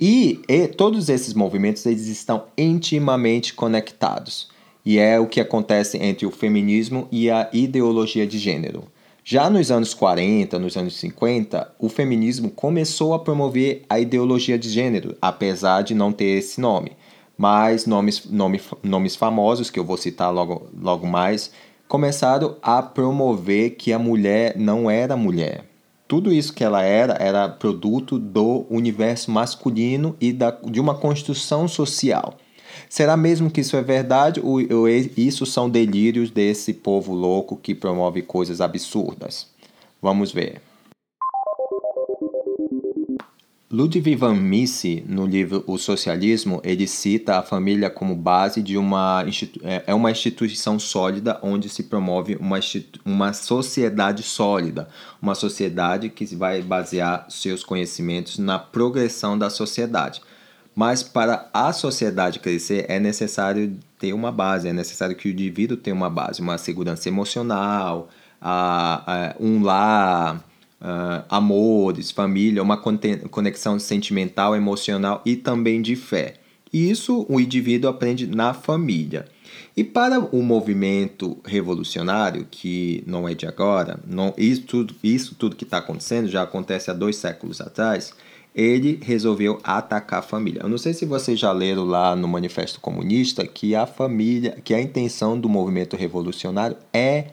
E, 0.00 0.40
e 0.48 0.68
todos 0.68 1.08
esses 1.08 1.34
movimentos 1.34 1.84
eles 1.84 2.06
estão 2.06 2.44
intimamente 2.56 3.52
conectados. 3.52 4.48
E 4.84 4.98
é 4.98 5.18
o 5.18 5.26
que 5.26 5.40
acontece 5.40 5.98
entre 5.98 6.24
o 6.24 6.30
feminismo 6.30 7.08
e 7.10 7.28
a 7.28 7.48
ideologia 7.52 8.26
de 8.26 8.38
gênero. 8.38 8.84
Já 9.24 9.50
nos 9.50 9.70
anos 9.70 9.92
40, 9.92 10.58
nos 10.58 10.76
anos 10.76 10.96
50, 10.96 11.74
o 11.78 11.90
feminismo 11.90 12.50
começou 12.50 13.12
a 13.12 13.18
promover 13.18 13.82
a 13.86 14.00
ideologia 14.00 14.58
de 14.58 14.70
gênero, 14.70 15.14
apesar 15.20 15.82
de 15.82 15.94
não 15.94 16.12
ter 16.12 16.38
esse 16.38 16.58
nome. 16.60 16.92
Mas 17.36 17.84
nomes, 17.84 18.24
nome, 18.24 18.60
nomes 18.82 19.14
famosos, 19.14 19.68
que 19.68 19.78
eu 19.78 19.84
vou 19.84 19.98
citar 19.98 20.32
logo, 20.32 20.68
logo 20.80 21.06
mais, 21.06 21.52
começaram 21.88 22.56
a 22.62 22.82
promover 22.82 23.70
que 23.70 23.92
a 23.92 23.98
mulher 23.98 24.56
não 24.56 24.90
era 24.90 25.16
mulher. 25.16 25.64
Tudo 26.06 26.32
isso 26.32 26.52
que 26.52 26.62
ela 26.62 26.82
era 26.82 27.14
era 27.18 27.48
produto 27.48 28.18
do 28.18 28.66
universo 28.70 29.30
masculino 29.30 30.16
e 30.20 30.32
da, 30.32 30.50
de 30.50 30.80
uma 30.80 30.94
construção 30.94 31.66
social. 31.66 32.34
Será 32.88 33.16
mesmo 33.16 33.50
que 33.50 33.60
isso 33.60 33.76
é 33.76 33.82
verdade 33.82 34.40
ou, 34.40 34.58
ou 34.74 34.88
isso 34.88 35.44
são 35.44 35.68
delírios 35.68 36.30
desse 36.30 36.72
povo 36.72 37.12
louco 37.12 37.56
que 37.56 37.74
promove 37.74 38.22
coisas 38.22 38.60
absurdas? 38.60 39.48
Vamos 40.00 40.30
ver. 40.30 40.67
Ludwig 43.70 44.16
van 44.16 44.34
Mises, 44.34 45.02
no 45.06 45.26
livro 45.26 45.62
O 45.66 45.76
Socialismo, 45.76 46.58
ele 46.64 46.86
cita 46.86 47.36
a 47.36 47.42
família 47.42 47.90
como 47.90 48.16
base 48.16 48.62
de 48.62 48.78
uma, 48.78 49.22
é, 49.62 49.84
é 49.88 49.94
uma 49.94 50.10
instituição 50.10 50.78
sólida 50.78 51.38
onde 51.42 51.68
se 51.68 51.82
promove 51.82 52.36
uma, 52.36 52.58
uma 53.04 53.34
sociedade 53.34 54.22
sólida, 54.22 54.88
uma 55.20 55.34
sociedade 55.34 56.08
que 56.08 56.24
vai 56.34 56.62
basear 56.62 57.26
seus 57.28 57.62
conhecimentos 57.62 58.38
na 58.38 58.58
progressão 58.58 59.36
da 59.36 59.50
sociedade. 59.50 60.22
Mas 60.74 61.02
para 61.02 61.50
a 61.52 61.70
sociedade 61.70 62.38
crescer 62.38 62.86
é 62.88 62.98
necessário 62.98 63.78
ter 63.98 64.14
uma 64.14 64.32
base, 64.32 64.66
é 64.66 64.72
necessário 64.72 65.14
que 65.14 65.28
o 65.28 65.30
indivíduo 65.30 65.76
tenha 65.76 65.94
uma 65.94 66.08
base, 66.08 66.40
uma 66.40 66.56
segurança 66.56 67.06
emocional, 67.06 68.08
a, 68.40 69.34
a 69.34 69.36
um 69.38 69.62
lar, 69.62 70.42
uh, 70.80 71.24
amores, 71.28 72.10
família, 72.10 72.62
uma 72.62 72.76
conexão 72.76 73.78
sentimental, 73.78 74.54
emocional 74.54 75.22
e 75.24 75.36
também 75.36 75.82
de 75.82 75.96
fé. 75.96 76.34
Isso 76.72 77.24
o 77.28 77.40
indivíduo 77.40 77.90
aprende 77.90 78.26
na 78.26 78.52
família. 78.52 79.26
E 79.76 79.84
para 79.84 80.18
o 80.18 80.42
movimento 80.42 81.38
revolucionário, 81.44 82.46
que 82.50 83.02
não 83.06 83.28
é 83.28 83.34
de 83.34 83.46
agora, 83.46 83.98
não, 84.06 84.34
isso, 84.36 84.62
tudo, 84.62 84.94
isso 85.02 85.34
tudo 85.34 85.56
que 85.56 85.64
está 85.64 85.78
acontecendo 85.78 86.28
já 86.28 86.42
acontece 86.42 86.90
há 86.90 86.94
dois 86.94 87.16
séculos 87.16 87.60
atrás, 87.60 88.12
ele 88.54 88.98
resolveu 89.02 89.60
atacar 89.62 90.18
a 90.18 90.22
família. 90.22 90.62
Eu 90.62 90.68
não 90.68 90.78
sei 90.78 90.92
se 90.92 91.06
vocês 91.06 91.38
já 91.38 91.52
leram 91.52 91.84
lá 91.84 92.16
no 92.16 92.26
Manifesto 92.26 92.80
Comunista 92.80 93.46
que 93.46 93.74
a 93.74 93.86
família, 93.86 94.58
que 94.64 94.74
a 94.74 94.80
intenção 94.80 95.38
do 95.38 95.48
movimento 95.48 95.96
revolucionário 95.96 96.76
é 96.92 97.28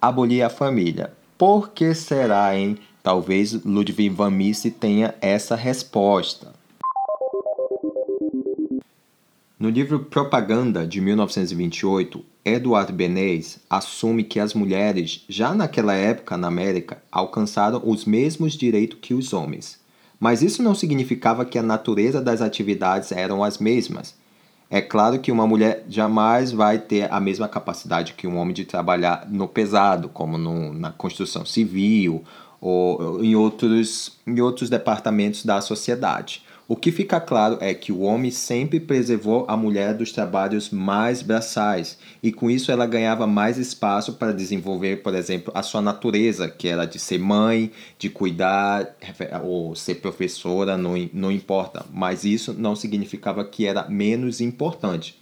abolir 0.00 0.42
a 0.42 0.48
família. 0.48 1.12
Por 1.40 1.70
que 1.70 1.94
será, 1.94 2.54
hein? 2.54 2.76
Talvez 3.02 3.54
Ludwig 3.64 4.10
van 4.10 4.28
Mises 4.28 4.74
tenha 4.78 5.14
essa 5.22 5.56
resposta. 5.56 6.52
No 9.58 9.70
livro 9.70 10.00
Propaganda, 10.00 10.86
de 10.86 11.00
1928, 11.00 12.22
Edward 12.44 12.92
Bernays 12.92 13.58
assume 13.70 14.22
que 14.22 14.38
as 14.38 14.52
mulheres, 14.52 15.24
já 15.30 15.54
naquela 15.54 15.94
época 15.94 16.36
na 16.36 16.48
América, 16.48 17.02
alcançaram 17.10 17.80
os 17.86 18.04
mesmos 18.04 18.52
direitos 18.52 18.98
que 19.00 19.14
os 19.14 19.32
homens. 19.32 19.80
Mas 20.20 20.42
isso 20.42 20.62
não 20.62 20.74
significava 20.74 21.46
que 21.46 21.58
a 21.58 21.62
natureza 21.62 22.20
das 22.20 22.42
atividades 22.42 23.12
eram 23.12 23.42
as 23.42 23.56
mesmas. 23.56 24.14
É 24.72 24.80
claro 24.80 25.18
que 25.18 25.32
uma 25.32 25.48
mulher 25.48 25.84
jamais 25.88 26.52
vai 26.52 26.78
ter 26.78 27.12
a 27.12 27.18
mesma 27.18 27.48
capacidade 27.48 28.12
que 28.12 28.28
um 28.28 28.38
homem 28.38 28.54
de 28.54 28.64
trabalhar 28.64 29.26
no 29.28 29.48
pesado, 29.48 30.08
como 30.08 30.38
no, 30.38 30.72
na 30.72 30.92
construção 30.92 31.44
civil 31.44 32.22
ou 32.60 33.24
em 33.24 33.34
outros, 33.34 34.12
em 34.24 34.40
outros 34.40 34.70
departamentos 34.70 35.44
da 35.44 35.60
sociedade. 35.60 36.44
O 36.70 36.76
que 36.76 36.92
fica 36.92 37.20
claro 37.20 37.58
é 37.60 37.74
que 37.74 37.90
o 37.90 38.02
homem 38.02 38.30
sempre 38.30 38.78
preservou 38.78 39.44
a 39.48 39.56
mulher 39.56 39.92
dos 39.92 40.12
trabalhos 40.12 40.70
mais 40.70 41.20
braçais, 41.20 41.98
e 42.22 42.30
com 42.30 42.48
isso 42.48 42.70
ela 42.70 42.86
ganhava 42.86 43.26
mais 43.26 43.58
espaço 43.58 44.12
para 44.12 44.30
desenvolver, 44.30 45.02
por 45.02 45.12
exemplo, 45.12 45.52
a 45.52 45.64
sua 45.64 45.82
natureza, 45.82 46.48
que 46.48 46.68
era 46.68 46.84
de 46.84 46.96
ser 47.00 47.18
mãe, 47.18 47.72
de 47.98 48.08
cuidar, 48.08 48.96
ou 49.42 49.74
ser 49.74 49.96
professora, 49.96 50.78
não, 50.78 50.94
não 51.12 51.32
importa. 51.32 51.84
Mas 51.92 52.24
isso 52.24 52.54
não 52.56 52.76
significava 52.76 53.44
que 53.44 53.66
era 53.66 53.88
menos 53.88 54.40
importante. 54.40 55.18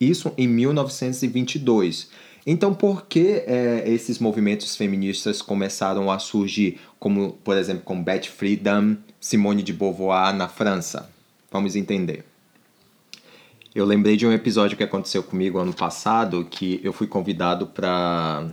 Isso 0.00 0.32
em 0.38 0.46
1922. 0.46 2.10
Então, 2.44 2.74
por 2.74 3.06
que 3.06 3.44
é, 3.46 3.84
esses 3.86 4.18
movimentos 4.18 4.74
feministas 4.74 5.40
começaram 5.40 6.10
a 6.10 6.18
surgir, 6.18 6.80
como, 6.98 7.34
por 7.44 7.56
exemplo, 7.56 7.82
com 7.84 8.02
Betty 8.02 8.30
Friedan, 8.30 8.96
Simone 9.20 9.62
de 9.62 9.72
Beauvoir 9.72 10.34
na 10.34 10.48
França? 10.48 11.08
Vamos 11.50 11.76
entender. 11.76 12.24
Eu 13.74 13.86
lembrei 13.86 14.16
de 14.16 14.26
um 14.26 14.32
episódio 14.32 14.76
que 14.76 14.82
aconteceu 14.82 15.22
comigo 15.22 15.58
ano 15.58 15.72
passado, 15.72 16.44
que 16.44 16.80
eu 16.82 16.92
fui 16.92 17.06
convidado 17.06 17.68
para 17.68 18.52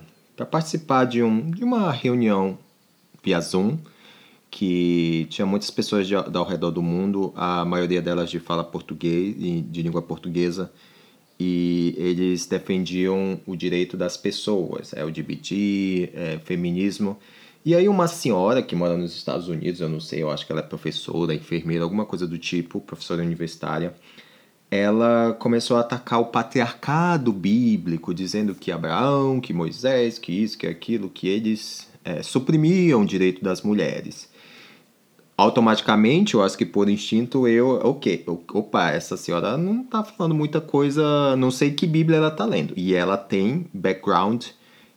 participar 0.50 1.06
de, 1.06 1.24
um, 1.24 1.50
de 1.50 1.64
uma 1.64 1.92
reunião 1.92 2.58
via 3.24 3.42
Zoom, 3.42 3.78
que 4.52 5.28
tinha 5.30 5.46
muitas 5.46 5.70
pessoas 5.70 6.08
de 6.08 6.16
ao 6.16 6.46
redor 6.46 6.72
do 6.72 6.82
mundo, 6.82 7.34
a 7.36 7.66
maioria 7.66 8.02
delas 8.02 8.30
de 8.30 8.40
fala 8.40 8.64
português, 8.64 9.36
de 9.36 9.82
língua 9.82 10.02
portuguesa, 10.02 10.72
e 11.40 11.96
eles 11.98 12.46
defendiam 12.46 13.40
o 13.46 13.56
direito 13.56 13.96
das 13.96 14.18
pessoas, 14.18 14.94
LGBT, 14.94 16.12
é, 16.14 16.40
feminismo, 16.44 17.18
e 17.66 17.76
aí 17.76 17.88
uma 17.88 18.08
senhora 18.08 18.62
que 18.62 18.76
mora 18.76 18.98
nos 18.98 19.16
Estados 19.16 19.48
Unidos, 19.48 19.82
eu 19.82 19.90
não 19.90 20.00
sei, 20.00 20.22
eu 20.22 20.30
acho 20.30 20.46
que 20.46 20.52
ela 20.52 20.62
é 20.62 20.64
professora, 20.64 21.34
enfermeira, 21.34 21.84
alguma 21.84 22.06
coisa 22.06 22.26
do 22.26 22.38
tipo, 22.38 22.80
professora 22.82 23.22
universitária, 23.22 23.94
ela 24.72 25.34
começou 25.40 25.78
a 25.78 25.82
atacar 25.82 26.22
o 26.22 26.28
patriarcado 26.28 27.34
bíblico, 27.34 28.14
dizendo 28.14 28.54
que 28.54 28.72
Abraão, 28.72 29.42
que 29.42 29.52
Moisés, 29.52 30.20
que 30.20 30.32
isso, 30.32 30.58
que 30.58 30.68
aquilo, 30.68 31.10
que 31.10 31.28
eles 31.28 31.90
é, 32.04 32.22
suprimiam 32.22 33.02
o 33.02 33.06
direito 33.06 33.44
das 33.44 33.62
mulheres. 33.62 34.29
Automaticamente, 35.40 36.34
eu 36.34 36.44
acho 36.44 36.58
que 36.58 36.66
por 36.66 36.90
instinto, 36.90 37.48
eu, 37.48 37.80
ok, 37.82 38.26
opa, 38.54 38.92
essa 38.92 39.16
senhora 39.16 39.56
não 39.56 39.86
tá 39.86 40.04
falando 40.04 40.36
muita 40.36 40.60
coisa, 40.60 41.34
não 41.38 41.50
sei 41.50 41.72
que 41.72 41.88
Bíblia 41.88 42.18
ela 42.18 42.30
tá 42.30 42.44
lendo. 42.44 42.74
E 42.76 42.94
ela 42.94 43.16
tem 43.16 43.66
background 43.74 44.48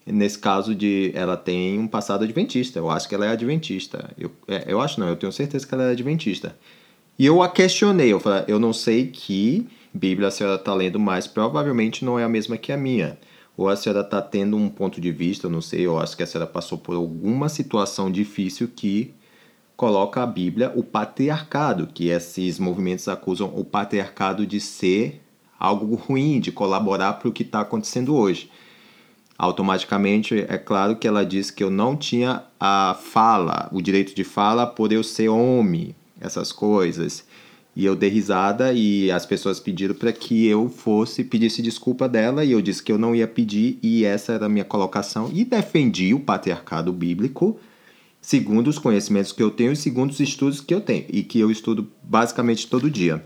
nesse 0.05 0.37
caso 0.37 0.75
de 0.75 1.13
ela 1.15 1.37
tem 1.37 1.79
um 1.79 1.87
passado 1.87 2.25
adventista. 2.25 2.81
Eu 2.81 2.91
acho 2.91 3.09
que 3.09 3.15
ela 3.15 3.25
é 3.25 3.29
adventista. 3.29 4.11
Eu, 4.19 4.33
é, 4.49 4.65
eu 4.67 4.81
acho 4.81 4.99
não, 4.99 5.07
eu 5.07 5.15
tenho 5.15 5.33
certeza 5.33 5.65
que 5.65 5.73
ela 5.73 5.85
é 5.85 5.93
adventista. 5.93 6.57
E 7.17 7.25
eu 7.25 7.41
a 7.41 7.49
questionei, 7.49 8.13
eu 8.13 8.19
falei, 8.19 8.43
eu 8.49 8.59
não 8.59 8.73
sei 8.73 9.07
que 9.07 9.69
Bíblia 9.95 10.27
a 10.27 10.33
senhora 10.33 10.57
está 10.57 10.75
lendo, 10.75 10.99
mas 10.99 11.29
provavelmente 11.29 12.05
não 12.05 12.19
é 12.19 12.25
a 12.25 12.29
mesma 12.29 12.57
que 12.57 12.73
a 12.73 12.77
minha. 12.77 13.17
Ou 13.57 13.69
a 13.69 13.77
senhora 13.77 14.01
está 14.01 14.21
tendo 14.21 14.57
um 14.57 14.69
ponto 14.69 15.01
de 15.01 15.13
vista, 15.13 15.47
eu 15.47 15.51
não 15.53 15.61
sei, 15.61 15.87
eu 15.87 16.01
acho 16.01 16.17
que 16.17 16.25
a 16.25 16.27
senhora 16.27 16.51
passou 16.51 16.79
por 16.79 16.97
alguma 16.97 17.49
situação 17.49 18.11
difícil 18.11 18.69
que 18.75 19.15
coloca 19.83 20.23
a 20.23 20.27
Bíblia 20.27 20.71
o 20.77 20.85
patriarcado, 20.85 21.89
que 21.93 22.07
esses 22.07 22.61
movimentos 22.61 23.09
acusam 23.09 23.53
o 23.53 23.65
patriarcado 23.65 24.47
de 24.47 24.61
ser 24.61 25.21
algo 25.59 25.97
ruim, 25.97 26.39
de 26.39 26.53
colaborar 26.53 27.15
para 27.15 27.29
o 27.29 27.33
que 27.33 27.43
está 27.43 27.63
acontecendo 27.63 28.15
hoje 28.15 28.49
automaticamente 29.37 30.47
é 30.49 30.57
claro 30.57 30.95
que 30.95 31.09
ela 31.09 31.27
disse 31.27 31.53
que 31.53 31.65
eu 31.65 31.71
não 31.71 31.97
tinha 31.97 32.45
a 32.61 32.97
fala, 33.03 33.69
o 33.73 33.83
direito 33.83 34.15
de 34.15 34.23
fala 34.23 34.69
por 34.69 34.93
eu 34.93 35.03
ser 35.03 35.29
homem, 35.29 35.97
essas 36.21 36.53
coisas. 36.53 37.25
E 37.75 37.85
eu 37.85 37.97
dei 37.97 38.09
risada 38.09 38.73
e 38.73 39.11
as 39.11 39.27
pessoas 39.27 39.59
pediram 39.59 39.97
para 39.97 40.13
que 40.13 40.47
eu 40.47 40.69
fosse 40.69 41.25
pedisse 41.25 41.61
desculpa 41.61 42.09
dela 42.09 42.45
e 42.45 42.53
eu 42.53 42.63
disse 42.63 42.85
que 42.85 42.93
eu 42.93 42.99
não 42.99 43.17
ia 43.17 43.27
pedir 43.27 43.81
e 43.83 44.05
essa 44.05 44.35
era 44.35 44.47
a 44.47 44.49
minha 44.49 44.65
colocação 44.65 45.29
e 45.33 45.45
defendi 45.45 46.15
o 46.15 46.21
patriarcado 46.21 46.93
bíblico 46.93 47.59
segundo 48.23 48.69
os 48.69 48.79
conhecimentos 48.79 49.33
que 49.33 49.43
eu 49.43 49.51
tenho 49.51 49.73
e 49.73 49.77
segundo 49.77 50.11
os 50.11 50.21
estudos 50.21 50.61
que 50.61 50.73
eu 50.73 50.81
tenho 50.81 51.05
e 51.11 51.25
que 51.25 51.41
eu 51.41 51.51
estudo 51.51 51.91
basicamente 52.03 52.69
todo 52.69 52.89
dia. 52.89 53.23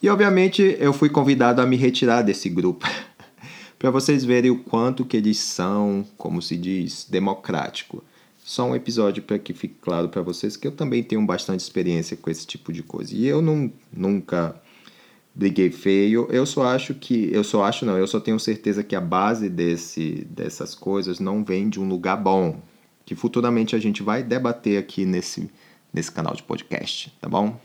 E 0.00 0.08
obviamente 0.08 0.76
eu 0.78 0.92
fui 0.92 1.08
convidado 1.08 1.60
a 1.60 1.66
me 1.66 1.76
retirar 1.76 2.22
desse 2.22 2.48
grupo. 2.48 2.86
para 3.78 3.90
vocês 3.90 4.24
verem 4.24 4.50
o 4.50 4.58
quanto 4.58 5.04
que 5.04 5.16
eles 5.16 5.38
são, 5.38 6.04
como 6.16 6.42
se 6.42 6.56
diz, 6.56 7.06
democrático. 7.08 8.04
Só 8.44 8.68
um 8.68 8.74
episódio 8.74 9.22
para 9.22 9.38
que 9.38 9.52
fique 9.52 9.76
claro 9.80 10.08
para 10.08 10.22
vocês 10.22 10.56
que 10.56 10.66
eu 10.66 10.72
também 10.72 11.02
tenho 11.02 11.24
bastante 11.24 11.60
experiência 11.60 12.16
com 12.16 12.30
esse 12.30 12.46
tipo 12.46 12.72
de 12.72 12.82
coisa. 12.82 13.14
E 13.14 13.26
eu 13.26 13.42
não, 13.42 13.72
nunca 13.92 14.60
briguei 15.34 15.70
feio. 15.70 16.26
Eu 16.30 16.44
só 16.44 16.66
acho 16.66 16.94
que, 16.94 17.30
eu 17.32 17.44
só 17.44 17.64
acho 17.64 17.84
não, 17.84 17.96
eu 17.96 18.06
só 18.06 18.18
tenho 18.18 18.38
certeza 18.40 18.82
que 18.82 18.96
a 18.96 19.00
base 19.00 19.48
desse, 19.48 20.26
dessas 20.30 20.74
coisas 20.74 21.20
não 21.20 21.44
vem 21.44 21.68
de 21.68 21.78
um 21.78 21.88
lugar 21.88 22.16
bom, 22.16 22.60
que 23.08 23.14
futuramente 23.14 23.74
a 23.74 23.78
gente 23.78 24.02
vai 24.02 24.22
debater 24.22 24.78
aqui 24.78 25.06
nesse, 25.06 25.48
nesse 25.90 26.12
canal 26.12 26.34
de 26.34 26.42
podcast, 26.42 27.10
tá 27.18 27.26
bom? 27.26 27.58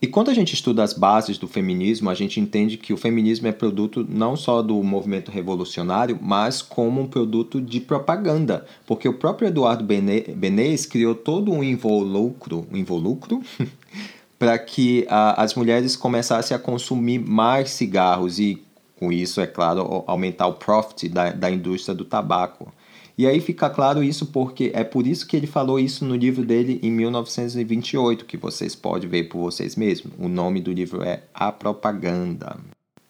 E 0.00 0.06
quando 0.06 0.30
a 0.30 0.34
gente 0.34 0.54
estuda 0.54 0.84
as 0.84 0.92
bases 0.92 1.38
do 1.38 1.48
feminismo, 1.48 2.08
a 2.08 2.14
gente 2.14 2.38
entende 2.38 2.76
que 2.76 2.92
o 2.92 2.96
feminismo 2.96 3.48
é 3.48 3.52
produto 3.52 4.06
não 4.08 4.36
só 4.36 4.62
do 4.62 4.80
movimento 4.84 5.32
revolucionário, 5.32 6.20
mas 6.22 6.62
como 6.62 7.00
um 7.00 7.08
produto 7.08 7.60
de 7.60 7.80
propaganda, 7.80 8.64
porque 8.86 9.08
o 9.08 9.14
próprio 9.14 9.48
Eduardo 9.48 9.82
Benês 9.82 10.86
criou 10.86 11.16
todo 11.16 11.50
um 11.50 11.64
involucro, 11.64 12.64
um 12.72 12.76
involucro 12.76 13.42
para 14.38 14.56
que 14.56 15.04
a, 15.10 15.42
as 15.42 15.56
mulheres 15.56 15.96
começassem 15.96 16.56
a 16.56 16.60
consumir 16.60 17.18
mais 17.18 17.70
cigarros 17.70 18.38
e, 18.38 18.62
com 19.00 19.10
isso, 19.10 19.40
é 19.40 19.48
claro, 19.48 20.04
aumentar 20.06 20.46
o 20.46 20.54
profit 20.54 21.08
da, 21.08 21.32
da 21.32 21.50
indústria 21.50 21.92
do 21.92 22.04
tabaco. 22.04 22.72
E 23.18 23.26
aí 23.26 23.40
fica 23.40 23.70
claro 23.70 24.02
isso 24.02 24.26
porque 24.26 24.70
é 24.74 24.84
por 24.84 25.06
isso 25.06 25.26
que 25.26 25.36
ele 25.36 25.46
falou 25.46 25.80
isso 25.80 26.04
no 26.04 26.14
livro 26.14 26.44
dele 26.44 26.78
em 26.82 26.90
1928, 26.90 28.26
que 28.26 28.36
vocês 28.36 28.74
podem 28.74 29.08
ver 29.08 29.24
por 29.24 29.40
vocês 29.40 29.74
mesmos. 29.74 30.12
O 30.18 30.28
nome 30.28 30.60
do 30.60 30.70
livro 30.70 31.02
é 31.02 31.22
A 31.32 31.50
Propaganda. 31.50 32.58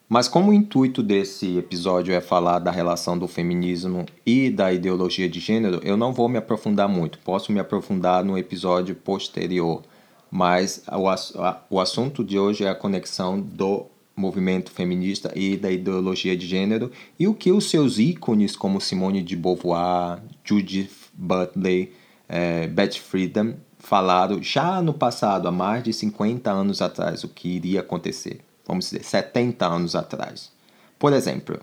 Mas 0.09 0.29
como 0.29 0.51
o 0.51 0.55
intuito 0.55 1.03
desse 1.03 1.59
episódio 1.59 2.15
é 2.15 2.21
falar 2.21 2.61
da 2.61 2.71
relação 2.71 3.19
do 3.19 3.27
feminismo 3.27 4.07
e 4.25 4.49
da 4.49 4.73
ideologia 4.73 5.29
de 5.29 5.41
gênero, 5.41 5.81
eu 5.83 5.97
não 5.97 6.13
vou 6.13 6.29
me 6.29 6.39
aprofundar 6.39 6.89
muito. 6.89 7.19
Posso 7.19 7.51
me 7.51 7.59
aprofundar 7.59 8.25
no 8.25 8.39
episódio 8.39 8.95
posterior. 8.95 9.83
Mas 10.31 10.85
o, 10.89 11.75
o 11.75 11.81
assunto 11.81 12.23
de 12.23 12.39
hoje 12.39 12.63
é 12.63 12.69
a 12.69 12.75
conexão 12.75 13.41
do 13.41 13.87
movimento 14.17 14.71
feminista 14.71 15.31
e 15.37 15.57
da 15.57 15.71
ideologia 15.71 16.37
de 16.37 16.47
gênero, 16.47 16.91
e 17.19 17.29
o 17.29 17.35
que 17.35 17.53
os 17.53 17.69
seus 17.69 17.99
ícones 17.99 18.57
como 18.57 18.81
Simone 18.81 19.23
de 19.23 19.37
Beauvoir, 19.37 20.21
Judith 20.43 20.91
Butler, 21.13 21.91
é, 22.29 22.67
Betty 22.67 23.01
Friedan 23.01 23.55
falaram 23.79 24.43
já 24.43 24.81
no 24.81 24.95
passado, 24.95 25.47
há 25.47 25.53
mais 25.53 25.85
de 25.85 25.93
50 25.93 26.51
anos 26.51 26.81
atrás, 26.81 27.23
o 27.23 27.29
que 27.29 27.49
iria 27.49 27.81
acontecer. 27.81 28.41
Vamos 28.67 28.87
dizer, 28.87 29.05
70 29.05 29.67
anos 29.67 29.95
atrás. 29.95 30.51
Por 30.99 31.13
exemplo, 31.13 31.61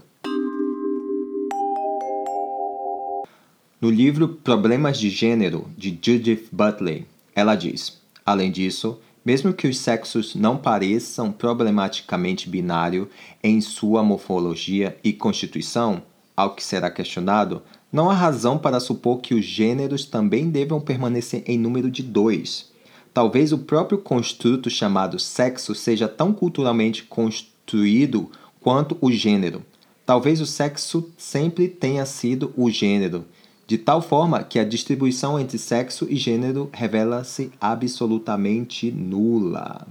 No 3.84 3.90
livro 3.90 4.30
Problemas 4.30 4.98
de 4.98 5.10
Gênero, 5.10 5.70
de 5.78 5.90
Judith 6.02 6.48
Butler, 6.54 7.04
ela 7.36 7.54
diz: 7.54 8.02
Além 8.26 8.50
disso, 8.50 8.98
mesmo 9.26 9.54
que 9.54 9.68
os 9.68 9.78
sexos 9.78 10.36
não 10.36 10.58
pareçam 10.58 11.32
problematicamente 11.32 12.50
binário 12.50 13.10
em 13.44 13.62
sua 13.62 14.04
morfologia 14.04 14.98
e 15.04 15.14
constituição, 15.14 16.04
ao 16.36 16.56
que 16.56 16.64
será 16.64 16.90
questionado, 16.90 17.62
não 17.92 18.10
há 18.10 18.14
razão 18.14 18.58
para 18.58 18.80
supor 18.80 19.22
que 19.22 19.36
os 19.36 19.46
gêneros 19.46 20.06
também 20.06 20.50
devam 20.50 20.82
permanecer 20.82 21.44
em 21.46 21.58
número 21.58 21.92
de 21.92 22.02
dois. 22.02 22.72
Talvez 23.14 23.54
o 23.54 23.60
próprio 23.60 24.00
construto 24.00 24.70
chamado 24.70 25.20
sexo 25.20 25.76
seja 25.76 26.08
tão 26.08 26.34
culturalmente 26.34 27.04
construído 27.04 28.32
quanto 28.60 28.98
o 29.00 29.12
gênero. 29.12 29.64
Talvez 30.06 30.42
o 30.42 30.46
sexo 30.46 31.12
sempre 31.16 31.68
tenha 31.68 32.06
sido 32.06 32.52
o 32.58 32.70
gênero, 32.70 33.26
de 33.66 33.78
tal 33.78 34.02
forma 34.02 34.44
que 34.44 34.60
a 34.60 34.64
distribuição 34.64 35.40
entre 35.40 35.58
sexo 35.58 36.06
e 36.10 36.16
gênero 36.16 36.70
revela-se 36.74 37.52
absolutamente 37.60 38.92
nula. 38.92 39.88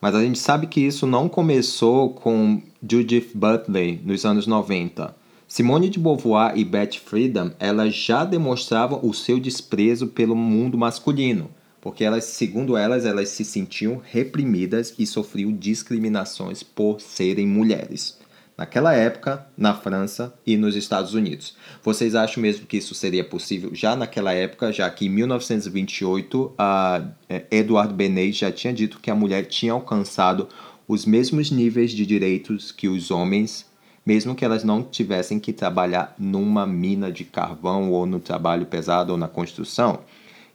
Mas 0.00 0.14
a 0.14 0.22
gente 0.22 0.38
sabe 0.38 0.66
que 0.66 0.80
isso 0.80 1.06
não 1.06 1.28
começou 1.28 2.10
com 2.10 2.62
Judith 2.88 3.30
Butler 3.34 3.98
nos 4.04 4.24
anos 4.24 4.46
90. 4.46 5.14
Simone 5.48 5.88
de 5.88 5.98
Beauvoir 5.98 6.56
e 6.56 6.64
Betty 6.64 7.00
Friedan, 7.00 7.52
elas 7.58 7.94
já 7.94 8.24
demonstravam 8.24 9.00
o 9.02 9.12
seu 9.12 9.40
desprezo 9.40 10.08
pelo 10.08 10.36
mundo 10.36 10.76
masculino, 10.76 11.50
porque 11.80 12.04
elas, 12.04 12.24
segundo 12.24 12.76
elas, 12.76 13.04
elas 13.04 13.28
se 13.30 13.44
sentiam 13.44 14.00
reprimidas 14.04 14.94
e 14.98 15.06
sofriam 15.06 15.52
discriminações 15.52 16.62
por 16.62 17.00
serem 17.00 17.46
mulheres 17.46 18.18
naquela 18.56 18.94
época, 18.94 19.46
na 19.56 19.74
França 19.74 20.32
e 20.46 20.56
nos 20.56 20.74
Estados 20.74 21.12
Unidos. 21.12 21.54
Vocês 21.82 22.14
acham 22.14 22.42
mesmo 22.42 22.66
que 22.66 22.78
isso 22.78 22.94
seria 22.94 23.22
possível 23.22 23.70
já 23.74 23.94
naquela 23.94 24.32
época, 24.32 24.72
já 24.72 24.88
que 24.88 25.06
em 25.06 25.10
1928 25.10 26.54
a 26.56 27.02
é, 27.28 27.44
Edward 27.50 27.92
Benet 27.92 28.32
já 28.32 28.50
tinha 28.50 28.72
dito 28.72 28.98
que 29.00 29.10
a 29.10 29.14
mulher 29.14 29.44
tinha 29.44 29.72
alcançado 29.72 30.48
os 30.88 31.04
mesmos 31.04 31.50
níveis 31.50 31.90
de 31.90 32.06
direitos 32.06 32.72
que 32.72 32.88
os 32.88 33.10
homens, 33.10 33.66
mesmo 34.04 34.34
que 34.34 34.44
elas 34.44 34.64
não 34.64 34.82
tivessem 34.82 35.38
que 35.38 35.52
trabalhar 35.52 36.14
numa 36.18 36.66
mina 36.66 37.10
de 37.10 37.24
carvão 37.24 37.90
ou 37.90 38.06
no 38.06 38.20
trabalho 38.20 38.64
pesado 38.66 39.12
ou 39.12 39.18
na 39.18 39.28
construção. 39.28 40.00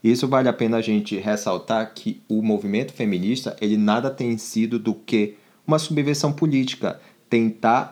Isso 0.04 0.28
vale 0.28 0.50
a 0.50 0.54
pena 0.54 0.78
a 0.78 0.82
gente 0.82 1.18
ressaltar 1.18 1.94
que 1.94 2.24
o 2.28 2.42
movimento 2.42 2.92
feminista 2.92 3.56
ele 3.62 3.78
nada 3.78 4.10
tem 4.10 4.36
sido 4.38 4.80
do 4.80 4.96
que 4.96 5.36
uma 5.68 5.78
subversão 5.78 6.34
política 6.34 7.00
tentar 7.32 7.90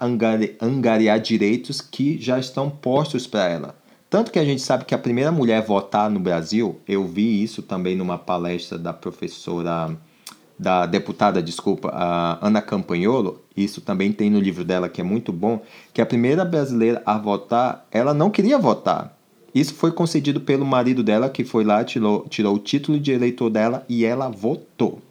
angariar 0.61 1.17
direitos 1.17 1.79
que 1.79 2.21
já 2.21 2.37
estão 2.37 2.69
postos 2.69 3.25
para 3.25 3.47
ela. 3.47 3.75
Tanto 4.09 4.31
que 4.31 4.37
a 4.37 4.43
gente 4.43 4.61
sabe 4.61 4.83
que 4.83 4.93
a 4.93 4.97
primeira 4.97 5.31
mulher 5.31 5.59
a 5.59 5.65
votar 5.65 6.09
no 6.09 6.19
Brasil, 6.19 6.81
eu 6.85 7.07
vi 7.07 7.41
isso 7.41 7.61
também 7.61 7.95
numa 7.95 8.17
palestra 8.17 8.77
da 8.77 8.91
professora, 8.91 9.97
da 10.57 10.85
deputada, 10.85 11.41
desculpa, 11.41 11.89
Ana 12.41 12.61
Campanholo, 12.61 13.41
isso 13.55 13.79
também 13.79 14.11
tem 14.11 14.29
no 14.29 14.41
livro 14.41 14.65
dela 14.65 14.89
que 14.89 14.99
é 14.99 15.05
muito 15.05 15.31
bom, 15.31 15.61
que 15.93 16.01
a 16.01 16.05
primeira 16.05 16.43
brasileira 16.43 17.01
a 17.05 17.17
votar, 17.17 17.87
ela 17.91 18.13
não 18.13 18.29
queria 18.29 18.57
votar. 18.57 19.17
Isso 19.55 19.73
foi 19.73 19.93
concedido 19.93 20.41
pelo 20.41 20.65
marido 20.65 21.01
dela, 21.01 21.29
que 21.29 21.45
foi 21.45 21.63
lá, 21.63 21.81
tirou, 21.85 22.27
tirou 22.27 22.55
o 22.55 22.59
título 22.59 22.99
de 22.99 23.13
eleitor 23.13 23.49
dela 23.49 23.85
e 23.87 24.03
ela 24.03 24.27
votou. 24.27 25.01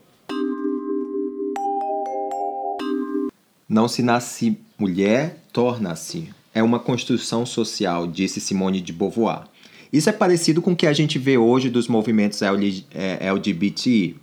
Não 3.68 3.86
se 3.86 4.02
nasce 4.02 4.56
mulher, 4.78 5.44
torna-se. 5.52 6.30
É 6.54 6.62
uma 6.62 6.78
construção 6.78 7.44
social, 7.44 8.06
disse 8.06 8.40
Simone 8.40 8.80
de 8.80 8.94
Beauvoir. 8.94 9.42
Isso 9.92 10.08
é 10.08 10.12
parecido 10.12 10.62
com 10.62 10.72
o 10.72 10.76
que 10.76 10.86
a 10.86 10.92
gente 10.94 11.18
vê 11.18 11.36
hoje 11.36 11.68
dos 11.68 11.86
movimentos 11.86 12.40
LGBT, 12.40 14.14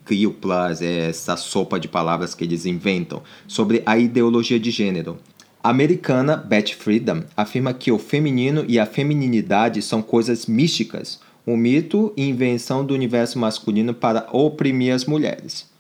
Plus, 0.41 0.81
é 0.81 1.09
essa 1.09 1.37
sopa 1.37 1.79
de 1.79 1.87
palavras 1.87 2.33
que 2.33 2.43
eles 2.43 2.65
inventam, 2.65 3.21
sobre 3.47 3.83
a 3.85 3.99
ideologia 3.99 4.59
de 4.59 4.71
gênero. 4.71 5.19
A 5.63 5.69
americana 5.69 6.35
Beth 6.35 6.73
Friedan 6.75 7.25
afirma 7.37 7.71
que 7.71 7.91
o 7.91 7.99
feminino 7.99 8.65
e 8.67 8.79
a 8.79 8.85
femininidade 8.87 9.79
são 9.83 10.01
coisas 10.01 10.47
místicas, 10.47 11.19
um 11.45 11.55
mito 11.55 12.11
e 12.17 12.27
invenção 12.27 12.83
do 12.83 12.95
universo 12.95 13.37
masculino 13.37 13.93
para 13.93 14.27
oprimir 14.31 14.91
as 14.91 15.05
mulheres. 15.05 15.74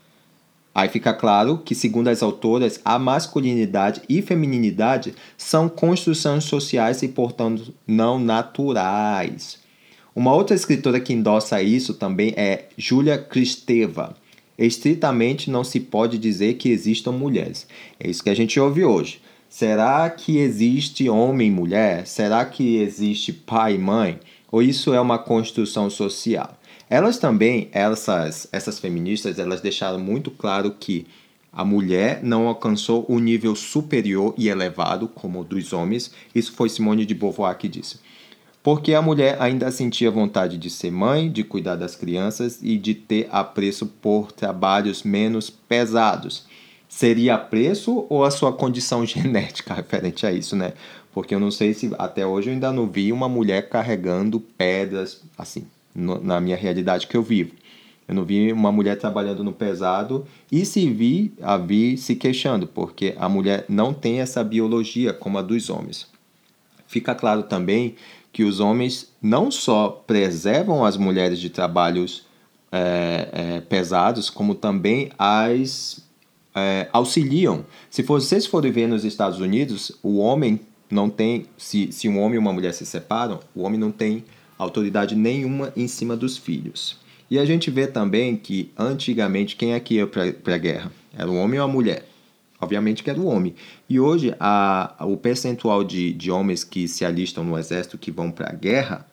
Aí 0.75 0.89
fica 0.89 1.13
claro 1.13 1.59
que, 1.63 1.73
segundo 1.73 2.09
as 2.09 2.21
autoras, 2.21 2.81
a 2.83 2.99
masculinidade 2.99 4.01
e 4.09 4.21
femininidade 4.21 5.15
são 5.37 5.69
construções 5.69 6.43
sociais 6.43 7.01
e, 7.01 7.07
portanto, 7.07 7.73
não 7.87 8.19
naturais. 8.19 9.57
Uma 10.13 10.33
outra 10.33 10.53
escritora 10.53 10.99
que 10.99 11.13
endossa 11.13 11.61
isso 11.61 11.93
também 11.93 12.33
é 12.35 12.65
Julia 12.77 13.17
Kristeva. 13.17 14.17
Estritamente 14.59 15.49
não 15.49 15.63
se 15.63 15.79
pode 15.79 16.17
dizer 16.17 16.55
que 16.55 16.69
existam 16.69 17.13
mulheres. 17.13 17.65
É 17.97 18.09
isso 18.09 18.21
que 18.21 18.29
a 18.29 18.35
gente 18.35 18.59
ouve 18.59 18.83
hoje. 18.83 19.21
Será 19.47 20.09
que 20.09 20.39
existe 20.39 21.07
homem 21.07 21.47
e 21.47 21.51
mulher? 21.51 22.05
Será 22.05 22.43
que 22.43 22.77
existe 22.77 23.31
pai 23.31 23.75
e 23.75 23.77
mãe? 23.77 24.19
Ou 24.51 24.61
isso 24.61 24.93
é 24.93 24.99
uma 24.99 25.17
construção 25.17 25.89
social? 25.89 26.57
Elas 26.95 27.17
também, 27.17 27.67
essas, 27.73 28.47
essas 28.53 28.79
feministas, 28.79 29.37
elas 29.37 29.59
deixaram 29.59 29.99
muito 29.99 30.31
claro 30.31 30.71
que 30.71 31.05
a 31.51 31.65
mulher 31.65 32.23
não 32.23 32.47
alcançou 32.47 33.05
o 33.09 33.19
nível 33.19 33.53
superior 33.53 34.33
e 34.37 34.47
elevado 34.47 35.09
como 35.09 35.41
o 35.41 35.43
dos 35.43 35.73
homens. 35.73 36.13
Isso 36.33 36.53
foi 36.53 36.69
Simone 36.69 37.05
de 37.05 37.13
Beauvoir 37.13 37.57
que 37.57 37.67
disse. 37.67 37.99
Porque 38.63 38.93
a 38.93 39.01
mulher 39.01 39.35
ainda 39.41 39.69
sentia 39.71 40.09
vontade 40.09 40.57
de 40.57 40.69
ser 40.69 40.89
mãe, 40.89 41.29
de 41.29 41.43
cuidar 41.43 41.75
das 41.75 41.97
crianças 41.97 42.59
e 42.61 42.77
de 42.77 42.93
ter 42.93 43.27
apreço 43.29 43.87
por 43.87 44.31
trabalhos 44.31 45.03
menos 45.03 45.49
pesados. 45.49 46.45
Seria 46.87 47.35
apreço 47.35 48.05
ou 48.07 48.23
a 48.23 48.31
sua 48.31 48.53
condição 48.53 49.03
genética 49.05 49.73
referente 49.73 50.25
a 50.25 50.31
isso, 50.31 50.55
né? 50.55 50.71
Porque 51.13 51.35
eu 51.35 51.41
não 51.41 51.51
sei 51.51 51.73
se 51.73 51.91
até 51.99 52.25
hoje 52.25 52.47
eu 52.47 52.53
ainda 52.53 52.71
não 52.71 52.87
vi 52.87 53.11
uma 53.11 53.27
mulher 53.27 53.67
carregando 53.67 54.39
pedras 54.39 55.21
assim, 55.37 55.67
no, 55.95 56.21
na 56.21 56.41
minha 56.41 56.57
realidade 56.57 57.07
que 57.07 57.15
eu 57.15 57.23
vivo. 57.23 57.53
Eu 58.07 58.13
não 58.13 58.23
vi 58.23 58.51
uma 58.51 58.71
mulher 58.71 58.97
trabalhando 58.97 59.43
no 59.43 59.51
pesado 59.51 60.25
e 60.51 60.63
se 60.65 60.87
vi, 60.89 61.33
a 61.41 61.57
vi 61.57 61.97
se 61.97 62.15
queixando, 62.15 62.67
porque 62.67 63.15
a 63.17 63.27
mulher 63.27 63.65
não 63.67 63.93
tem 63.93 64.19
essa 64.19 64.43
biologia 64.43 65.11
como 65.11 65.39
a 65.39 65.41
dos 65.41 65.69
homens. 65.69 66.07
Fica 66.85 67.15
claro 67.15 67.43
também 67.43 67.95
que 68.31 68.43
os 68.43 68.59
homens 68.59 69.11
não 69.21 69.49
só 69.49 69.89
preservam 70.05 70.85
as 70.85 70.97
mulheres 70.97 71.39
de 71.39 71.49
trabalhos 71.49 72.25
é, 72.71 73.29
é, 73.31 73.61
pesados, 73.61 74.29
como 74.29 74.53
também 74.53 75.09
as 75.17 76.05
é, 76.53 76.87
auxiliam. 76.91 77.65
Se 77.89 78.03
vocês 78.03 78.45
forem 78.45 78.71
ver 78.71 78.87
nos 78.87 79.03
Estados 79.03 79.39
Unidos, 79.39 79.93
o 80.03 80.17
homem 80.17 80.59
não 80.91 81.09
tem, 81.09 81.45
se, 81.57 81.91
se 81.91 82.07
um 82.07 82.19
homem 82.19 82.35
e 82.35 82.37
uma 82.37 82.53
mulher 82.53 82.73
se 82.73 82.85
separam, 82.85 83.39
o 83.55 83.63
homem 83.63 83.79
não 83.79 83.91
tem 83.91 84.23
autoridade 84.57 85.15
nenhuma 85.15 85.71
em 85.75 85.87
cima 85.87 86.15
dos 86.15 86.37
filhos. 86.37 86.97
E 87.29 87.39
a 87.39 87.45
gente 87.45 87.71
vê 87.71 87.87
também 87.87 88.35
que 88.35 88.71
antigamente 88.77 89.55
quem 89.55 89.73
é 89.73 89.79
que 89.79 89.95
ia 89.95 90.07
para 90.07 90.55
a 90.55 90.57
guerra? 90.57 90.91
Era 91.17 91.29
o 91.29 91.35
homem 91.35 91.59
ou 91.59 91.65
a 91.65 91.67
mulher? 91.67 92.07
Obviamente 92.59 93.03
que 93.03 93.09
era 93.09 93.19
o 93.19 93.25
homem. 93.25 93.55
E 93.89 93.99
hoje 93.99 94.33
a, 94.39 94.95
o 95.01 95.17
percentual 95.17 95.83
de, 95.83 96.13
de 96.13 96.31
homens 96.31 96.63
que 96.63 96.87
se 96.87 97.03
alistam 97.03 97.43
no 97.43 97.57
exército 97.57 97.97
que 97.97 98.11
vão 98.11 98.31
para 98.31 98.49
a 98.49 98.55
guerra 98.55 99.05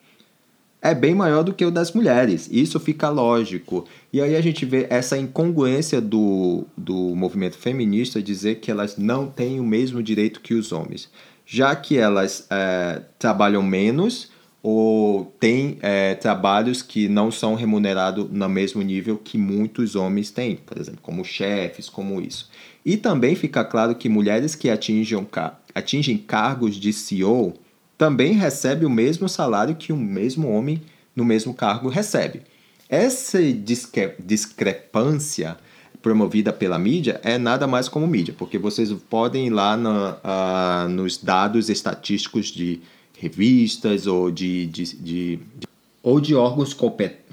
é 0.81 0.93
bem 0.93 1.15
maior 1.15 1.43
do 1.43 1.53
que 1.53 1.63
o 1.63 1.71
das 1.71 1.93
mulheres. 1.93 2.49
Isso 2.51 2.77
fica 2.77 3.09
lógico. 3.09 3.85
E 4.11 4.21
aí 4.21 4.35
a 4.35 4.41
gente 4.41 4.65
vê 4.65 4.85
essa 4.89 5.17
incongruência 5.17 6.01
do, 6.01 6.65
do 6.75 7.15
movimento 7.15 7.57
feminista 7.57 8.21
dizer 8.21 8.55
que 8.55 8.69
elas 8.69 8.97
não 8.97 9.27
têm 9.27 9.61
o 9.61 9.63
mesmo 9.63 10.03
direito 10.03 10.41
que 10.41 10.53
os 10.53 10.73
homens. 10.73 11.09
Já 11.45 11.73
que 11.73 11.97
elas 11.97 12.45
é, 12.49 13.01
trabalham 13.17 13.63
menos, 13.63 14.29
ou 14.63 15.25
tem 15.41 15.77
é, 15.81 16.15
trabalhos 16.15 16.81
que 16.81 17.09
não 17.09 17.29
são 17.29 17.53
remunerados 17.53 18.29
no 18.31 18.47
mesmo 18.47 18.81
nível 18.81 19.17
que 19.17 19.37
muitos 19.37 19.93
homens 19.93 20.31
têm, 20.31 20.55
por 20.55 20.79
exemplo, 20.79 21.01
como 21.01 21.25
chefes, 21.25 21.89
como 21.89 22.21
isso. 22.21 22.49
E 22.85 22.95
também 22.95 23.35
fica 23.35 23.65
claro 23.65 23.93
que 23.93 24.07
mulheres 24.07 24.55
que 24.55 24.69
atingem, 24.69 25.27
atingem 25.75 26.17
cargos 26.17 26.77
de 26.77 26.93
CEO 26.93 27.53
também 27.97 28.31
recebem 28.31 28.87
o 28.87 28.89
mesmo 28.89 29.27
salário 29.27 29.75
que 29.75 29.91
o 29.91 29.97
mesmo 29.97 30.49
homem 30.49 30.81
no 31.13 31.25
mesmo 31.25 31.53
cargo 31.53 31.89
recebe. 31.89 32.41
Essa 32.87 33.41
discre 33.41 34.13
discrepância 34.17 35.57
promovida 36.01 36.51
pela 36.51 36.77
mídia 36.79 37.19
é 37.23 37.37
nada 37.37 37.65
mais 37.65 37.87
como 37.87 38.07
mídia, 38.07 38.35
porque 38.37 38.57
vocês 38.57 38.91
podem 39.09 39.47
ir 39.47 39.49
lá 39.49 39.77
na, 39.77 40.17
uh, 40.85 40.89
nos 40.89 41.17
dados 41.17 41.69
estatísticos 41.69 42.47
de 42.47 42.81
revistas 43.23 44.05
ou 44.05 44.29
de, 44.29 44.67
de, 44.67 44.83
de, 44.83 44.97
de 44.97 45.39
ou 46.01 46.19
de 46.19 46.35
órgãos 46.35 46.75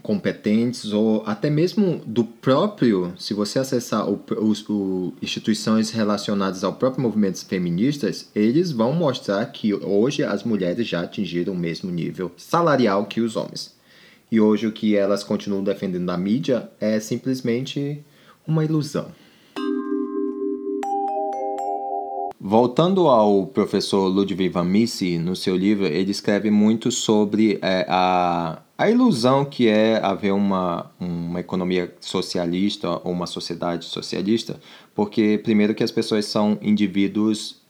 competentes 0.01 0.93
ou 0.93 1.25
até 1.27 1.51
mesmo 1.51 2.01
do 2.07 2.23
próprio, 2.23 3.13
se 3.19 3.35
você 3.35 3.59
acessar 3.59 4.09
o, 4.09 4.23
o, 4.37 4.73
o, 4.73 5.13
instituições 5.21 5.91
relacionadas 5.91 6.63
ao 6.63 6.75
próprio 6.75 7.03
movimento 7.03 7.45
feministas, 7.45 8.31
eles 8.33 8.71
vão 8.71 8.93
mostrar 8.93 9.45
que 9.47 9.75
hoje 9.75 10.23
as 10.23 10.45
mulheres 10.45 10.87
já 10.87 11.01
atingiram 11.01 11.53
o 11.53 11.59
mesmo 11.59 11.91
nível 11.91 12.31
salarial 12.37 13.07
que 13.07 13.21
os 13.21 13.35
homens. 13.35 13.75
E 14.31 14.41
hoje 14.41 14.69
o 14.69 14.73
que 14.73 14.95
elas 14.95 15.25
continuam 15.25 15.65
defendendo 15.65 16.05
na 16.05 16.17
mídia 16.17 16.71
é 16.81 17.01
simplesmente 17.01 18.05
uma 18.47 18.65
ilusão. 18.65 19.11
Voltando 22.43 23.07
ao 23.07 23.47
professor 23.49 24.09
Ludwig 24.09 24.49
van 24.49 24.65
Mises, 24.65 25.21
no 25.21 25.37
seu 25.37 25.55
livro, 25.55 25.85
ele 25.85 26.11
escreve 26.11 26.51
muito 26.51 26.91
sobre 26.91 27.59
é, 27.61 27.85
a, 27.87 28.63
a 28.79 28.91
ilusão 28.91 29.45
que 29.45 29.69
é 29.69 30.03
haver 30.03 30.33
uma, 30.33 30.91
uma 30.99 31.39
economia 31.39 31.95
socialista 32.01 32.99
ou 33.05 33.13
uma 33.13 33.27
sociedade 33.27 33.85
socialista, 33.85 34.59
porque, 34.95 35.39
primeiro, 35.45 35.75
que 35.75 35.85
as 35.85 35.91
pessoas 35.91 36.25
são 36.25 36.57
indivíduos 36.63 37.61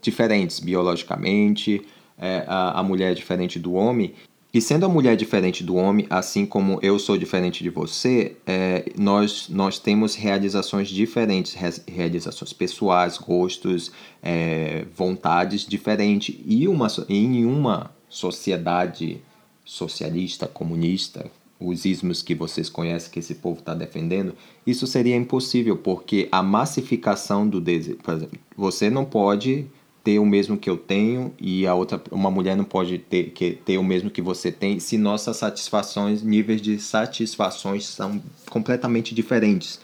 diferentes 0.00 0.60
biologicamente, 0.60 1.82
é, 2.16 2.44
a, 2.46 2.78
a 2.78 2.82
mulher 2.84 3.10
é 3.10 3.14
diferente 3.14 3.58
do 3.58 3.72
homem, 3.72 4.14
e 4.54 4.60
sendo 4.60 4.84
a 4.84 4.88
mulher 4.88 5.16
diferente 5.16 5.64
do 5.64 5.76
homem, 5.76 6.06
assim 6.10 6.44
como 6.44 6.78
eu 6.82 6.98
sou 6.98 7.16
diferente 7.16 7.62
de 7.62 7.70
você, 7.70 8.36
é, 8.46 8.84
nós, 8.98 9.48
nós 9.48 9.78
temos 9.78 10.14
realizações 10.14 10.88
diferentes, 10.90 11.56
realizações 11.88 12.52
pessoais, 12.52 13.16
gostos, 13.16 13.90
é, 14.22 14.84
vontades 14.94 15.64
diferentes. 15.64 16.38
E 16.44 16.68
uma, 16.68 16.86
em 17.08 17.46
uma 17.46 17.90
sociedade 18.10 19.22
socialista, 19.64 20.46
comunista, 20.46 21.30
os 21.58 21.86
ismos 21.86 22.20
que 22.20 22.34
vocês 22.34 22.68
conhecem 22.68 23.10
que 23.10 23.20
esse 23.20 23.36
povo 23.36 23.60
está 23.60 23.72
defendendo, 23.72 24.34
isso 24.66 24.86
seria 24.86 25.16
impossível, 25.16 25.78
porque 25.78 26.28
a 26.30 26.42
massificação 26.42 27.48
do 27.48 27.58
desejo. 27.58 27.96
Por 28.02 28.14
exemplo, 28.14 28.38
você 28.54 28.90
não 28.90 29.06
pode 29.06 29.66
ter 30.04 30.18
o 30.18 30.26
mesmo 30.26 30.56
que 30.56 30.68
eu 30.68 30.76
tenho 30.76 31.32
e 31.40 31.66
a 31.66 31.74
outra 31.74 32.02
uma 32.10 32.30
mulher 32.30 32.56
não 32.56 32.64
pode 32.64 32.98
ter 32.98 33.30
que 33.30 33.52
ter 33.52 33.78
o 33.78 33.84
mesmo 33.84 34.10
que 34.10 34.20
você 34.20 34.50
tem 34.50 34.80
se 34.80 34.98
nossas 34.98 35.36
satisfações 35.36 36.22
níveis 36.22 36.60
de 36.60 36.78
satisfações 36.78 37.86
são 37.86 38.20
completamente 38.50 39.14
diferentes. 39.14 39.80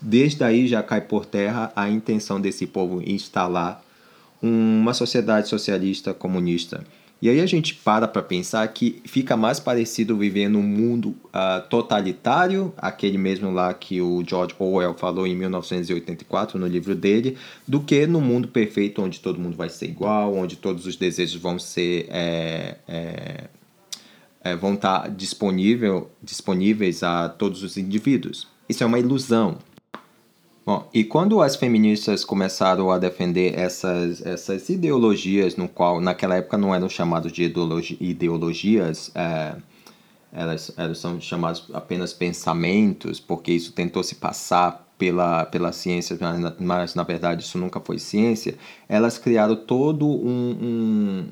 Desde 0.00 0.42
aí 0.42 0.66
já 0.66 0.82
cai 0.82 1.00
por 1.00 1.26
terra 1.26 1.72
a 1.76 1.88
intenção 1.88 2.40
desse 2.40 2.66
povo 2.66 3.02
instalar 3.06 3.84
uma 4.42 4.94
sociedade 4.94 5.48
socialista 5.48 6.14
comunista 6.14 6.84
e 7.22 7.28
aí 7.28 7.40
a 7.40 7.46
gente 7.46 7.74
para 7.74 8.08
para 8.08 8.22
pensar 8.22 8.66
que 8.68 9.02
fica 9.04 9.36
mais 9.36 9.60
parecido 9.60 10.16
viver 10.16 10.48
num 10.48 10.62
mundo 10.62 11.08
uh, 11.26 11.68
totalitário, 11.68 12.72
aquele 12.78 13.18
mesmo 13.18 13.50
lá 13.50 13.74
que 13.74 14.00
o 14.00 14.24
George 14.26 14.54
Orwell 14.58 14.94
falou 14.94 15.26
em 15.26 15.36
1984 15.36 16.58
no 16.58 16.66
livro 16.66 16.94
dele, 16.94 17.36
do 17.68 17.80
que 17.80 18.06
no 18.06 18.20
mundo 18.20 18.48
perfeito 18.48 19.02
onde 19.02 19.20
todo 19.20 19.38
mundo 19.38 19.56
vai 19.56 19.68
ser 19.68 19.86
igual, 19.86 20.34
onde 20.34 20.56
todos 20.56 20.86
os 20.86 20.96
desejos 20.96 21.40
vão 21.40 21.58
ser 21.58 22.06
é, 22.08 22.76
é, 22.88 23.44
é, 24.42 24.56
vão 24.56 24.74
estar 24.74 25.02
tá 25.02 25.08
disponível, 25.08 26.10
disponíveis 26.22 27.02
a 27.02 27.28
todos 27.28 27.62
os 27.62 27.76
indivíduos. 27.76 28.48
Isso 28.68 28.82
é 28.82 28.86
uma 28.86 28.98
ilusão. 28.98 29.58
Bom, 30.70 30.88
e 30.94 31.02
quando 31.02 31.42
as 31.42 31.56
feministas 31.56 32.24
começaram 32.24 32.92
a 32.92 32.98
defender 32.98 33.58
essas, 33.58 34.24
essas 34.24 34.68
ideologias, 34.68 35.56
no 35.56 35.68
qual 35.68 36.00
naquela 36.00 36.36
época 36.36 36.56
não 36.56 36.72
eram 36.72 36.88
chamadas 36.88 37.32
de 37.32 37.42
ideologi 37.42 37.96
ideologias, 38.00 39.10
é, 39.12 39.56
elas, 40.32 40.72
elas 40.76 40.98
são 40.98 41.20
chamadas 41.20 41.64
apenas 41.72 42.12
pensamentos, 42.12 43.18
porque 43.18 43.50
isso 43.50 43.72
tentou 43.72 44.04
se 44.04 44.14
passar 44.14 44.88
pela, 44.96 45.44
pela 45.44 45.72
ciência, 45.72 46.16
mas, 46.20 46.54
mas 46.60 46.94
na 46.94 47.02
verdade 47.02 47.42
isso 47.42 47.58
nunca 47.58 47.80
foi 47.80 47.98
ciência, 47.98 48.54
elas 48.88 49.18
criaram 49.18 49.56
todo 49.56 50.06
um, 50.06 50.56
um 50.62 51.28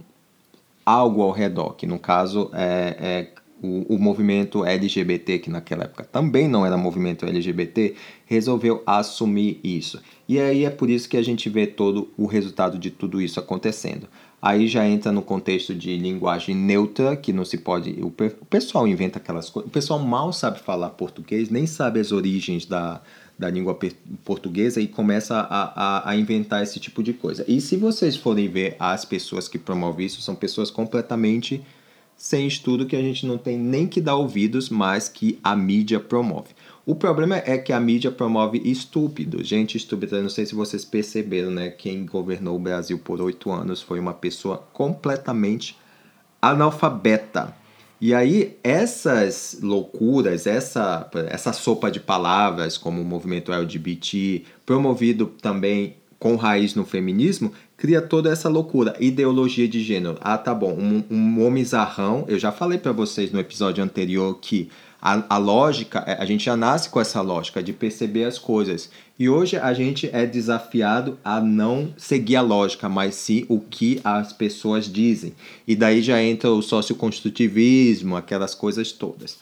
algo 0.84 1.22
ao 1.22 1.30
redor, 1.30 1.74
que 1.74 1.86
no 1.86 2.00
caso 2.00 2.50
é, 2.52 2.96
é 3.00 3.37
o, 3.62 3.94
o 3.94 3.98
movimento 3.98 4.64
LGBT, 4.64 5.38
que 5.38 5.50
naquela 5.50 5.84
época 5.84 6.04
também 6.04 6.48
não 6.48 6.64
era 6.64 6.76
movimento 6.76 7.26
LGBT, 7.26 7.94
resolveu 8.26 8.82
assumir 8.86 9.60
isso. 9.62 10.00
E 10.28 10.38
aí 10.38 10.64
é 10.64 10.70
por 10.70 10.90
isso 10.90 11.08
que 11.08 11.16
a 11.16 11.22
gente 11.22 11.48
vê 11.48 11.66
todo 11.66 12.08
o 12.16 12.26
resultado 12.26 12.78
de 12.78 12.90
tudo 12.90 13.20
isso 13.20 13.40
acontecendo. 13.40 14.08
Aí 14.40 14.68
já 14.68 14.86
entra 14.86 15.10
no 15.10 15.20
contexto 15.20 15.74
de 15.74 15.96
linguagem 15.96 16.54
neutra, 16.54 17.16
que 17.16 17.32
não 17.32 17.44
se 17.44 17.58
pode. 17.58 17.90
O, 18.00 18.06
o 18.06 18.46
pessoal 18.46 18.86
inventa 18.86 19.18
aquelas 19.18 19.50
coisas. 19.50 19.68
O 19.68 19.72
pessoal 19.72 19.98
mal 19.98 20.32
sabe 20.32 20.60
falar 20.60 20.90
português, 20.90 21.50
nem 21.50 21.66
sabe 21.66 21.98
as 21.98 22.12
origens 22.12 22.64
da, 22.64 23.02
da 23.38 23.50
língua 23.50 23.76
portuguesa 24.24 24.80
e 24.80 24.86
começa 24.86 25.36
a, 25.36 26.08
a, 26.08 26.10
a, 26.10 26.16
inventar 26.16 26.62
esse 26.62 26.78
tipo 26.78 27.02
de 27.02 27.12
coisa. 27.12 27.44
E 27.48 27.60
se 27.60 27.76
vocês 27.76 28.16
forem 28.16 28.48
ver 28.48 28.76
as 28.78 29.04
pessoas 29.04 29.48
que 29.48 29.58
promovem 29.58 30.06
isso, 30.06 30.20
são 30.20 30.36
pessoas 30.36 30.70
completamente 30.70 31.60
sem 32.18 32.48
estudo 32.48 32.84
que 32.84 32.96
a 32.96 33.00
gente 33.00 33.24
não 33.24 33.38
tem 33.38 33.56
nem 33.56 33.86
que 33.86 34.00
dar 34.00 34.16
ouvidos, 34.16 34.68
mas 34.68 35.08
que 35.08 35.38
a 35.42 35.54
mídia 35.54 36.00
promove. 36.00 36.48
O 36.84 36.96
problema 36.96 37.36
é 37.36 37.56
que 37.56 37.72
a 37.72 37.78
mídia 37.78 38.10
promove 38.10 38.60
estúpido, 38.64 39.44
gente 39.44 39.76
estúpida. 39.76 40.20
Não 40.20 40.28
sei 40.28 40.44
se 40.44 40.54
vocês 40.54 40.84
perceberam, 40.84 41.52
né? 41.52 41.70
Quem 41.70 42.04
governou 42.04 42.56
o 42.56 42.58
Brasil 42.58 42.98
por 42.98 43.20
oito 43.20 43.52
anos 43.52 43.80
foi 43.80 44.00
uma 44.00 44.12
pessoa 44.12 44.66
completamente 44.72 45.76
analfabeta. 46.42 47.54
E 48.00 48.12
aí, 48.14 48.56
essas 48.64 49.58
loucuras, 49.62 50.46
essa, 50.46 51.08
essa 51.28 51.52
sopa 51.52 51.90
de 51.90 52.00
palavras, 52.00 52.76
como 52.76 53.00
o 53.00 53.04
movimento 53.04 53.52
LGBT, 53.52 54.44
promovido 54.66 55.26
também 55.40 55.96
com 56.18 56.36
raiz 56.36 56.74
no 56.74 56.84
feminismo, 56.84 57.52
cria 57.76 58.02
toda 58.02 58.30
essa 58.30 58.48
loucura, 58.48 58.96
ideologia 58.98 59.68
de 59.68 59.82
gênero. 59.82 60.18
Ah, 60.20 60.36
tá 60.36 60.54
bom, 60.54 60.72
um, 60.72 61.04
um 61.10 61.46
homem 61.46 61.64
zarrão, 61.64 62.24
eu 62.28 62.38
já 62.38 62.50
falei 62.50 62.78
para 62.78 62.92
vocês 62.92 63.30
no 63.30 63.38
episódio 63.38 63.82
anterior 63.84 64.38
que 64.40 64.68
a, 65.00 65.36
a 65.36 65.38
lógica, 65.38 66.02
é, 66.06 66.14
a 66.20 66.24
gente 66.24 66.44
já 66.44 66.56
nasce 66.56 66.88
com 66.88 67.00
essa 67.00 67.20
lógica 67.20 67.62
de 67.62 67.72
perceber 67.72 68.24
as 68.24 68.38
coisas. 68.38 68.90
E 69.18 69.28
hoje 69.28 69.56
a 69.56 69.72
gente 69.72 70.10
é 70.12 70.26
desafiado 70.26 71.18
a 71.24 71.40
não 71.40 71.92
seguir 71.96 72.36
a 72.36 72.42
lógica, 72.42 72.88
mas 72.88 73.14
sim 73.14 73.44
o 73.48 73.60
que 73.60 74.00
as 74.02 74.32
pessoas 74.32 74.90
dizem. 74.92 75.34
E 75.66 75.76
daí 75.76 76.02
já 76.02 76.22
entra 76.22 76.50
o 76.50 76.62
socioconstrutivismo, 76.62 78.16
aquelas 78.16 78.54
coisas 78.54 78.92
todas. 78.92 79.38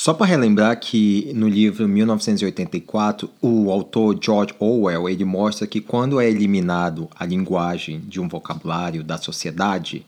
Só 0.00 0.14
para 0.14 0.26
relembrar 0.26 0.78
que 0.78 1.32
no 1.34 1.48
livro 1.48 1.88
1984, 1.88 3.28
o 3.42 3.68
autor 3.72 4.16
George 4.22 4.54
Orwell 4.60 5.08
ele 5.08 5.24
mostra 5.24 5.66
que 5.66 5.80
quando 5.80 6.20
é 6.20 6.30
eliminado 6.30 7.08
a 7.18 7.26
linguagem 7.26 7.98
de 8.06 8.20
um 8.20 8.28
vocabulário 8.28 9.02
da 9.02 9.18
sociedade, 9.18 10.06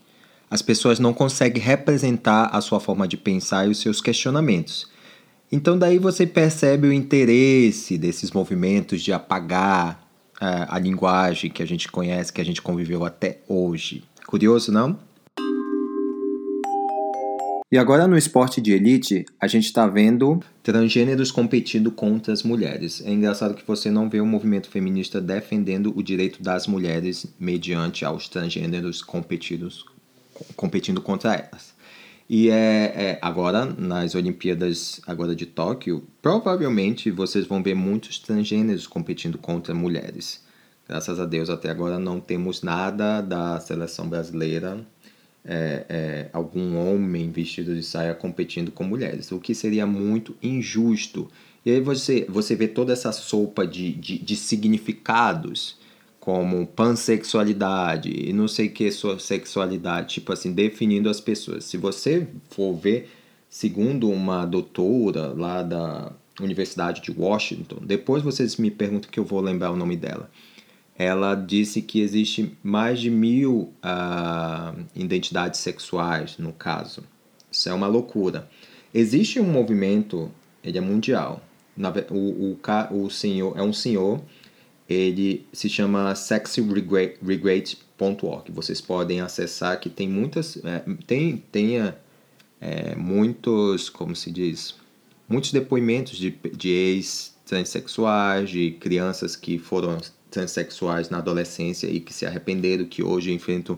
as 0.49 0.61
pessoas 0.61 0.97
não 0.97 1.13
conseguem 1.13 1.61
representar 1.61 2.45
a 2.53 2.61
sua 2.61 2.79
forma 2.79 3.05
de 3.05 3.17
pensar 3.17 3.67
e 3.67 3.71
os 3.71 3.79
seus 3.79 3.99
questionamentos. 3.99 4.87
Então 5.51 5.77
daí 5.77 5.99
você 5.99 6.25
percebe 6.25 6.87
o 6.87 6.93
interesse 6.93 7.97
desses 7.97 8.31
movimentos 8.31 9.01
de 9.01 9.11
apagar 9.11 10.07
uh, 10.35 10.67
a 10.69 10.79
linguagem 10.79 11.51
que 11.51 11.61
a 11.61 11.67
gente 11.67 11.91
conhece, 11.91 12.31
que 12.31 12.39
a 12.39 12.45
gente 12.45 12.61
conviveu 12.61 13.03
até 13.03 13.39
hoje. 13.45 14.05
Curioso, 14.25 14.71
não? 14.71 15.10
E 17.71 17.77
agora 17.77 18.05
no 18.05 18.17
esporte 18.17 18.59
de 18.59 18.73
elite, 18.73 19.23
a 19.39 19.47
gente 19.47 19.63
está 19.63 19.87
vendo 19.87 20.43
transgêneros 20.61 21.31
competindo 21.31 21.89
contra 21.89 22.33
as 22.33 22.43
mulheres. 22.43 23.01
É 23.05 23.09
engraçado 23.09 23.55
que 23.55 23.65
você 23.65 23.89
não 23.89 24.09
vê 24.09 24.19
o 24.19 24.25
movimento 24.25 24.69
feminista 24.69 25.21
defendendo 25.21 25.97
o 25.97 26.03
direito 26.03 26.43
das 26.43 26.67
mulheres 26.67 27.25
mediante 27.39 28.03
aos 28.03 28.27
transgêneros 28.27 29.01
competidos, 29.01 29.85
competindo 30.57 30.99
contra 30.99 31.33
elas. 31.33 31.73
E 32.29 32.49
é, 32.49 32.93
é, 32.93 33.19
agora, 33.21 33.63
nas 33.65 34.15
Olimpíadas 34.15 34.99
agora 35.07 35.33
de 35.33 35.45
Tóquio, 35.45 36.03
provavelmente 36.21 37.09
vocês 37.09 37.45
vão 37.45 37.63
ver 37.63 37.73
muitos 37.73 38.19
transgêneros 38.19 38.85
competindo 38.85 39.37
contra 39.37 39.73
mulheres. 39.73 40.43
Graças 40.89 41.21
a 41.21 41.25
Deus, 41.25 41.49
até 41.49 41.69
agora 41.69 41.97
não 41.97 42.19
temos 42.19 42.63
nada 42.63 43.21
da 43.21 43.61
seleção 43.61 44.09
brasileira 44.09 44.85
é, 45.43 45.85
é, 45.89 46.29
algum 46.31 46.77
homem 46.77 47.31
vestido 47.31 47.75
de 47.75 47.83
saia 47.83 48.13
competindo 48.13 48.71
com 48.71 48.83
mulheres, 48.83 49.31
o 49.31 49.39
que 49.39 49.55
seria 49.55 49.85
muito 49.85 50.35
injusto. 50.41 51.29
E 51.65 51.71
aí 51.71 51.81
você, 51.81 52.25
você 52.29 52.55
vê 52.55 52.67
toda 52.67 52.93
essa 52.93 53.11
sopa 53.11 53.65
de, 53.65 53.91
de, 53.93 54.17
de 54.17 54.35
significados, 54.35 55.79
como 56.19 56.67
pansexualidade 56.67 58.11
e 58.11 58.31
não 58.31 58.47
sei 58.47 58.69
que 58.69 58.91
sua 58.91 59.17
sexualidade, 59.17 60.13
tipo 60.13 60.31
assim, 60.31 60.53
definindo 60.53 61.09
as 61.09 61.19
pessoas. 61.19 61.65
Se 61.65 61.77
você 61.77 62.27
for 62.51 62.75
ver, 62.75 63.09
segundo 63.49 64.07
uma 64.07 64.45
doutora 64.45 65.33
lá 65.35 65.63
da 65.63 66.11
Universidade 66.39 67.01
de 67.01 67.11
Washington, 67.11 67.77
depois 67.81 68.21
vocês 68.21 68.57
me 68.57 68.69
perguntam 68.69 69.09
que 69.09 69.19
eu 69.19 69.25
vou 69.25 69.41
lembrar 69.41 69.71
o 69.71 69.75
nome 69.75 69.97
dela 69.97 70.29
ela 71.01 71.33
disse 71.33 71.81
que 71.81 71.99
existe 71.99 72.55
mais 72.61 72.99
de 72.99 73.09
mil 73.09 73.73
uh, 73.83 74.79
identidades 74.95 75.59
sexuais, 75.59 76.37
no 76.37 76.53
caso. 76.53 77.03
Isso 77.51 77.67
é 77.67 77.73
uma 77.73 77.87
loucura. 77.87 78.47
Existe 78.93 79.39
um 79.39 79.51
movimento, 79.51 80.31
ele 80.63 80.77
é 80.77 80.81
mundial. 80.81 81.41
O, 82.11 82.53
o, 82.53 83.03
o 83.03 83.09
senhor 83.09 83.57
é 83.57 83.63
um 83.63 83.73
senhor, 83.73 84.21
ele 84.87 85.47
se 85.51 85.67
chama 85.69 86.13
sexyregret.org. 86.13 88.51
Vocês 88.51 88.79
podem 88.79 89.21
acessar 89.21 89.79
que 89.79 89.89
tem 89.89 90.07
muitas. 90.07 90.63
É, 90.63 90.83
tem, 91.07 91.37
tenha 91.51 91.97
é, 92.59 92.95
muitos, 92.95 93.89
como 93.89 94.15
se 94.15 94.29
diz, 94.29 94.75
muitos 95.27 95.51
depoimentos 95.51 96.17
de, 96.17 96.29
de 96.55 96.69
ex-transexuais, 96.69 98.49
de 98.49 98.71
crianças 98.79 99.35
que 99.35 99.57
foram 99.57 99.97
transexuais 100.31 101.09
na 101.09 101.19
adolescência 101.19 101.87
e 101.87 101.99
que 101.99 102.13
se 102.13 102.25
arrependeram, 102.25 102.85
que 102.85 103.03
hoje 103.03 103.31
enfrentam 103.31 103.77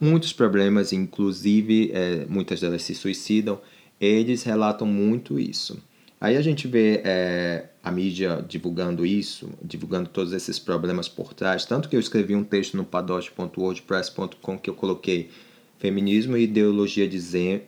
muitos 0.00 0.32
problemas, 0.32 0.92
inclusive 0.92 1.90
é, 1.92 2.26
muitas 2.28 2.60
delas 2.60 2.82
se 2.82 2.94
suicidam. 2.94 3.60
Eles 4.00 4.42
relatam 4.42 4.86
muito 4.86 5.38
isso. 5.38 5.78
Aí 6.20 6.36
a 6.36 6.42
gente 6.42 6.66
vê 6.66 7.00
é, 7.04 7.66
a 7.82 7.90
mídia 7.90 8.44
divulgando 8.46 9.06
isso, 9.06 9.50
divulgando 9.62 10.08
todos 10.08 10.32
esses 10.32 10.58
problemas 10.58 11.08
por 11.08 11.32
trás. 11.32 11.64
Tanto 11.64 11.88
que 11.88 11.96
eu 11.96 12.00
escrevi 12.00 12.34
um 12.34 12.44
texto 12.44 12.76
no 12.76 12.84
padoche.wordpress.com 12.84 14.58
que 14.58 14.68
eu 14.68 14.74
coloquei 14.74 15.30
Feminismo 15.78 16.36
e 16.36 16.42
ideologia 16.42 17.08
de, 17.08 17.18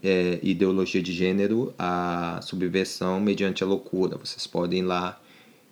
é, 0.02 0.38
ideologia 0.42 1.02
de 1.02 1.14
gênero, 1.14 1.72
a 1.78 2.40
subversão 2.42 3.18
mediante 3.18 3.64
a 3.64 3.66
loucura. 3.66 4.18
Vocês 4.18 4.46
podem 4.46 4.80
ir 4.80 4.82
lá 4.82 5.18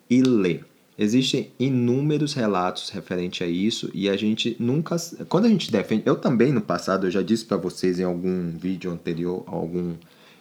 e 0.09 0.23
ler. 0.23 0.65
Existem 0.97 1.51
inúmeros 1.57 2.33
relatos 2.33 2.89
referente 2.89 3.43
a 3.43 3.47
isso 3.47 3.89
e 3.93 4.09
a 4.09 4.17
gente 4.17 4.55
nunca. 4.59 4.97
Quando 5.29 5.45
a 5.45 5.49
gente 5.49 5.71
defende. 5.71 6.03
Eu 6.05 6.15
também 6.15 6.51
no 6.51 6.61
passado, 6.61 7.07
eu 7.07 7.11
já 7.11 7.21
disse 7.21 7.45
para 7.45 7.57
vocês 7.57 7.99
em 7.99 8.03
algum 8.03 8.51
vídeo 8.51 8.91
anterior, 8.91 9.43
algum. 9.47 9.93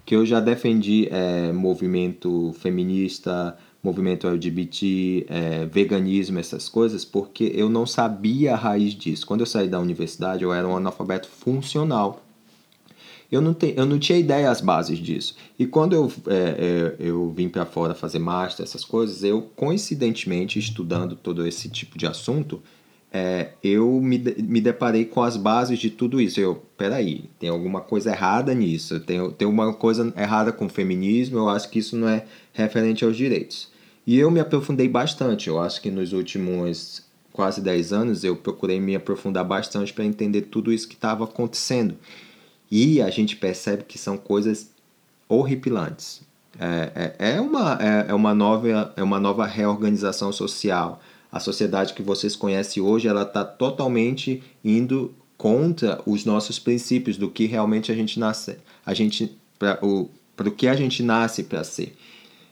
que 0.05 0.15
eu 0.15 0.27
já 0.27 0.41
defendi 0.41 1.09
é, 1.11 1.53
movimento 1.53 2.53
feminista, 2.59 3.57
movimento 3.83 4.27
LGBT, 4.27 5.27
é, 5.29 5.67
veganismo, 5.67 6.39
essas 6.39 6.69
coisas, 6.69 7.05
porque 7.05 7.53
eu 7.55 7.71
não 7.71 7.87
sabia 7.87 8.53
a 8.53 8.57
raiz 8.57 8.93
disso. 8.93 9.27
Quando 9.27 9.41
eu 9.41 9.47
saí 9.47 9.69
da 9.69 9.81
universidade, 9.81 10.43
eu 10.43 10.53
era 10.53 10.67
um 10.67 10.77
analfabeto 10.77 11.29
funcional. 11.29 12.23
Eu 13.31 13.41
não, 13.41 13.55
te, 13.55 13.75
eu 13.77 13.87
não 13.87 13.99
tinha 13.99 14.19
ideia 14.19 14.51
as 14.51 14.61
bases 14.61 14.99
disso. 14.99 15.37
E 15.59 15.67
quando 15.67 15.93
eu, 15.93 16.13
é, 16.27 16.35
é, 16.35 16.97
eu 16.99 17.31
vim 17.31 17.49
para 17.49 17.65
fora 17.65 17.95
fazer 17.95 18.19
master, 18.19 18.65
essas 18.65 18.85
coisas, 18.85 19.23
eu, 19.23 19.43
coincidentemente, 19.55 20.59
estudando 20.59 21.15
todo 21.15 21.47
esse 21.47 21.69
tipo 21.69 21.97
de 21.97 22.07
assunto, 22.07 22.61
é, 23.13 23.51
eu 23.63 24.01
me, 24.01 24.19
me 24.19 24.61
deparei 24.61 25.05
com 25.05 25.23
as 25.23 25.37
bases 25.37 25.79
de 25.79 25.91
tudo 25.91 26.21
isso. 26.21 26.41
Eu, 26.41 26.63
peraí, 26.77 27.25
tem 27.39 27.49
alguma 27.49 27.81
coisa 27.81 28.11
errada 28.11 28.53
nisso, 28.53 28.99
tem, 29.01 29.31
tem 29.33 29.47
uma 29.47 29.73
coisa 29.73 30.13
errada 30.17 30.53
com 30.53 30.67
o 30.67 30.69
feminismo, 30.71 31.39
eu 31.39 31.49
acho 31.49 31.71
que 31.71 31.79
isso 31.79 31.97
não 31.97 32.09
é 32.09 32.25
referente 32.53 33.05
aos 33.05 33.17
direitos. 33.17 33.71
E 34.07 34.19
eu 34.19 34.31
me 34.31 34.41
aprofundei 34.41 34.89
bastante. 34.89 35.49
Eu 35.49 35.61
acho 35.61 35.81
que 35.81 35.91
nos 35.91 36.13
últimos 36.13 37.09
quase 37.33 37.61
10 37.61 37.93
anos 37.93 38.25
eu 38.25 38.35
procurei 38.37 38.81
me 38.81 38.97
aprofundar 38.97 39.45
bastante 39.45 39.93
para 39.93 40.05
entender 40.05 40.43
tudo 40.43 40.73
isso 40.73 40.89
que 40.89 40.95
estava 40.95 41.25
acontecendo. 41.25 41.97
E 42.71 43.03
a 43.03 43.11
gente 43.11 43.37
percebe 43.37 43.85
que 43.85 43.99
são 43.99 44.17
coisas 44.17 44.71
horripilantes. 45.29 46.23
É, 46.59 47.15
é, 47.19 47.33
é, 47.37 47.41
uma, 47.41 47.79
é, 47.81 48.11
é, 48.11 48.15
uma 48.15 48.35
nova, 48.35 48.93
é 48.97 49.03
uma 49.03 49.19
nova 49.19 49.47
reorganização 49.47 50.33
social. 50.33 51.01
A 51.33 51.41
sociedade 51.41 51.95
que 51.95 52.03
vocês 52.03 52.37
conhecem 52.37 52.83
hoje 52.83 53.09
ela 53.09 53.23
está 53.23 53.45
totalmente 53.45 54.43
indo 54.65 55.15
contra 55.39 56.03
os 56.05 56.25
nossos 56.25 56.59
princípios 56.59 57.17
do 57.17 57.31
que 57.31 57.47
realmente 57.47 57.91
a 57.91 57.95
gente 57.95 58.21
nasce, 58.21 58.59
a 58.85 58.93
gente 58.93 59.39
para 59.59 59.79
o 59.83 60.11
que 60.55 60.69
a 60.69 60.75
gente 60.75 61.03
nasce 61.03 61.45
para 61.45 61.65
ser. 61.65 61.97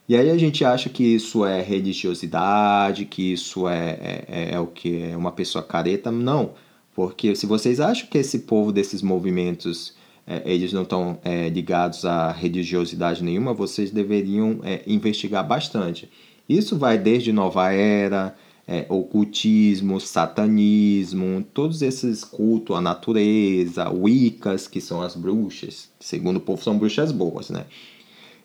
E 0.09 0.17
aí 0.17 0.31
a 0.31 0.39
gente 0.39 0.65
acha 0.65 0.89
que 0.89 1.05
isso 1.05 1.45
é 1.45 1.61
religiosidade, 1.61 3.05
que 3.05 3.33
isso 3.33 3.69
é, 3.69 3.91
é, 3.91 4.25
é, 4.29 4.55
é 4.55 4.61
o 4.61 4.67
que 4.67 5.03
é 5.03 5.17
uma 5.17 5.33
pessoa 5.33 5.63
careta. 5.63 6.11
Não, 6.11 6.53
porque 6.95 7.35
se 7.35 7.45
vocês 7.45 7.79
acham 7.79 8.09
que 8.09 8.17
esse 8.17 8.41
povo 8.41 8.73
desses 8.73 9.03
movimentos 9.03 9.98
eles 10.45 10.73
não 10.73 10.83
estão 10.83 11.19
é, 11.25 11.49
ligados 11.49 12.05
a 12.05 12.31
religiosidade 12.31 13.23
nenhuma, 13.25 13.55
vocês 13.55 13.91
deveriam 13.91 14.61
é, 14.63 14.83
investigar 14.87 15.47
bastante. 15.47 16.09
Isso 16.49 16.77
vai 16.77 16.99
desde 16.99 17.33
Nova 17.33 17.73
Era, 17.73 18.35
é, 18.67 18.85
ocultismo, 18.91 19.99
satanismo, 19.99 21.43
todos 21.55 21.81
esses 21.81 22.23
cultos 22.23 22.77
à 22.77 22.81
natureza, 22.81 23.91
wiccas, 23.91 24.69
que 24.69 24.81
são 24.81 25.01
as 25.01 25.17
bruxas, 25.17 25.91
segundo 25.99 26.37
o 26.37 26.41
povo 26.41 26.63
são 26.63 26.77
bruxas 26.77 27.11
boas, 27.11 27.49
né? 27.49 27.65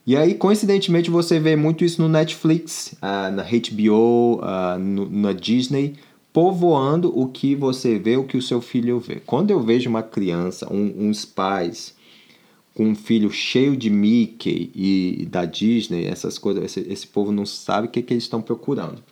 E 0.05 0.17
aí, 0.17 0.33
coincidentemente, 0.33 1.09
você 1.09 1.39
vê 1.39 1.55
muito 1.55 1.85
isso 1.85 2.01
no 2.01 2.09
Netflix, 2.09 2.93
uh, 3.01 3.31
na 3.31 3.43
HBO, 3.43 4.41
ah, 4.43 4.77
no, 4.77 5.09
na 5.09 5.31
Disney, 5.31 5.95
povoando 6.33 7.17
o 7.17 7.27
que 7.27 7.55
você 7.55 7.99
vê, 7.99 8.17
o 8.17 8.23
que 8.23 8.35
o 8.35 8.41
seu 8.41 8.59
filho 8.59 8.99
vê. 8.99 9.21
Quando 9.23 9.51
eu 9.51 9.61
vejo 9.61 9.87
uma 9.87 10.01
criança, 10.01 10.67
um, 10.73 11.07
uns 11.07 11.23
pais 11.23 11.95
com 12.73 12.87
um 12.87 12.95
filho 12.95 13.31
cheio 13.31 13.77
de 13.77 13.89
Mickey 13.89 14.71
e 14.73 15.27
da 15.29 15.45
Disney, 15.45 16.07
essas 16.07 16.39
coisas, 16.39 16.63
esse, 16.63 16.79
esse 16.91 17.05
povo 17.05 17.31
não 17.31 17.45
sabe 17.45 17.87
o 17.87 17.91
que, 17.91 18.01
que 18.01 18.13
eles 18.13 18.23
estão 18.23 18.41
procurando. 18.41 19.03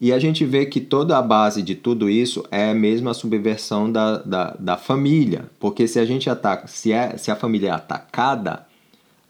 E 0.00 0.12
a 0.12 0.18
gente 0.18 0.46
vê 0.46 0.64
que 0.64 0.80
toda 0.80 1.18
a 1.18 1.22
base 1.22 1.60
de 1.60 1.74
tudo 1.74 2.08
isso 2.08 2.42
é 2.50 2.72
mesmo 2.72 3.10
a 3.10 3.14
subversão 3.14 3.90
da, 3.90 4.18
da, 4.18 4.56
da 4.58 4.76
família. 4.78 5.50
Porque 5.58 5.86
se 5.86 5.98
a 5.98 6.06
gente 6.06 6.30
ataca, 6.30 6.66
se, 6.68 6.90
é, 6.90 7.18
se 7.18 7.30
a 7.30 7.36
família 7.36 7.68
é 7.68 7.72
atacada, 7.72 8.66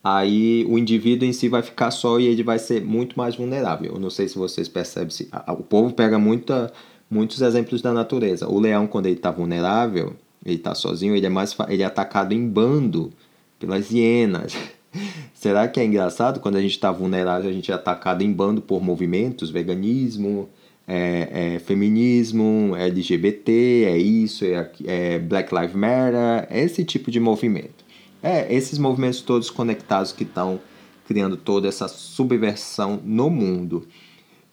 aí 0.03 0.65
o 0.69 0.79
indivíduo 0.79 1.29
em 1.29 1.33
si 1.33 1.49
vai 1.49 1.63
ficar 1.63 1.91
só 1.91 2.19
e 2.19 2.27
ele 2.27 2.43
vai 2.43 2.59
ser 2.59 2.83
muito 2.83 3.19
mais 3.19 3.37
vulnerável. 3.37 3.95
Eu 3.95 4.01
não 4.01 4.11
sei 4.11 4.29
se 4.29 4.39
vocês 4.39 4.69
percebem, 4.69 5.11
se, 5.11 5.29
o 5.49 5.63
povo 5.63 5.93
pega 5.93 6.19
muita, 6.19 6.73
muitos 7.11 7.43
exemplos 7.43 7.83
da 7.83 7.93
natureza. 7.93 8.49
O 8.49 8.59
leão, 8.59 8.87
quando 8.87 9.07
ele 9.07 9.17
está 9.17 9.31
vulnerável, 9.31 10.15
ele 10.45 10.57
está 10.57 10.75
sozinho, 10.75 11.15
ele 11.15 11.27
é, 11.27 11.29
mais, 11.29 11.57
ele 11.69 11.83
é 11.83 11.87
atacado 11.87 12.33
em 12.33 12.47
bando 12.49 13.13
pelas 13.59 13.91
hienas. 13.91 14.57
Será 15.35 15.69
que 15.69 15.81
é 15.81 15.85
engraçado 15.85 16.41
quando 16.41 16.57
a 16.57 16.61
gente 16.61 16.73
está 16.73 16.91
vulnerável, 16.91 17.49
a 17.49 17.53
gente 17.53 17.71
é 17.71 17.75
atacado 17.75 18.23
em 18.23 18.33
bando 18.33 18.61
por 18.61 18.83
movimentos, 18.83 19.51
veganismo, 19.51 20.49
é, 20.87 21.55
é, 21.55 21.59
feminismo, 21.61 22.75
LGBT, 22.77 23.85
é 23.87 23.97
isso, 23.97 24.45
é, 24.45 24.71
é 24.87 25.19
Black 25.19 25.55
Lives 25.55 25.75
Matter, 25.75 26.49
esse 26.51 26.85
tipo 26.85 27.11
de 27.11 27.21
movimento. 27.21 27.80
É, 28.23 28.53
esses 28.55 28.79
movimentos 28.79 29.23
todos 29.23 29.51
conectados 29.51 30.13
que 30.13 30.25
estão 30.25 30.61
criando 31.07 31.37
toda 31.37 31.67
essa 31.67 31.89
subversão 31.89 33.01
no 33.05 33.29
mundo. 33.31 33.87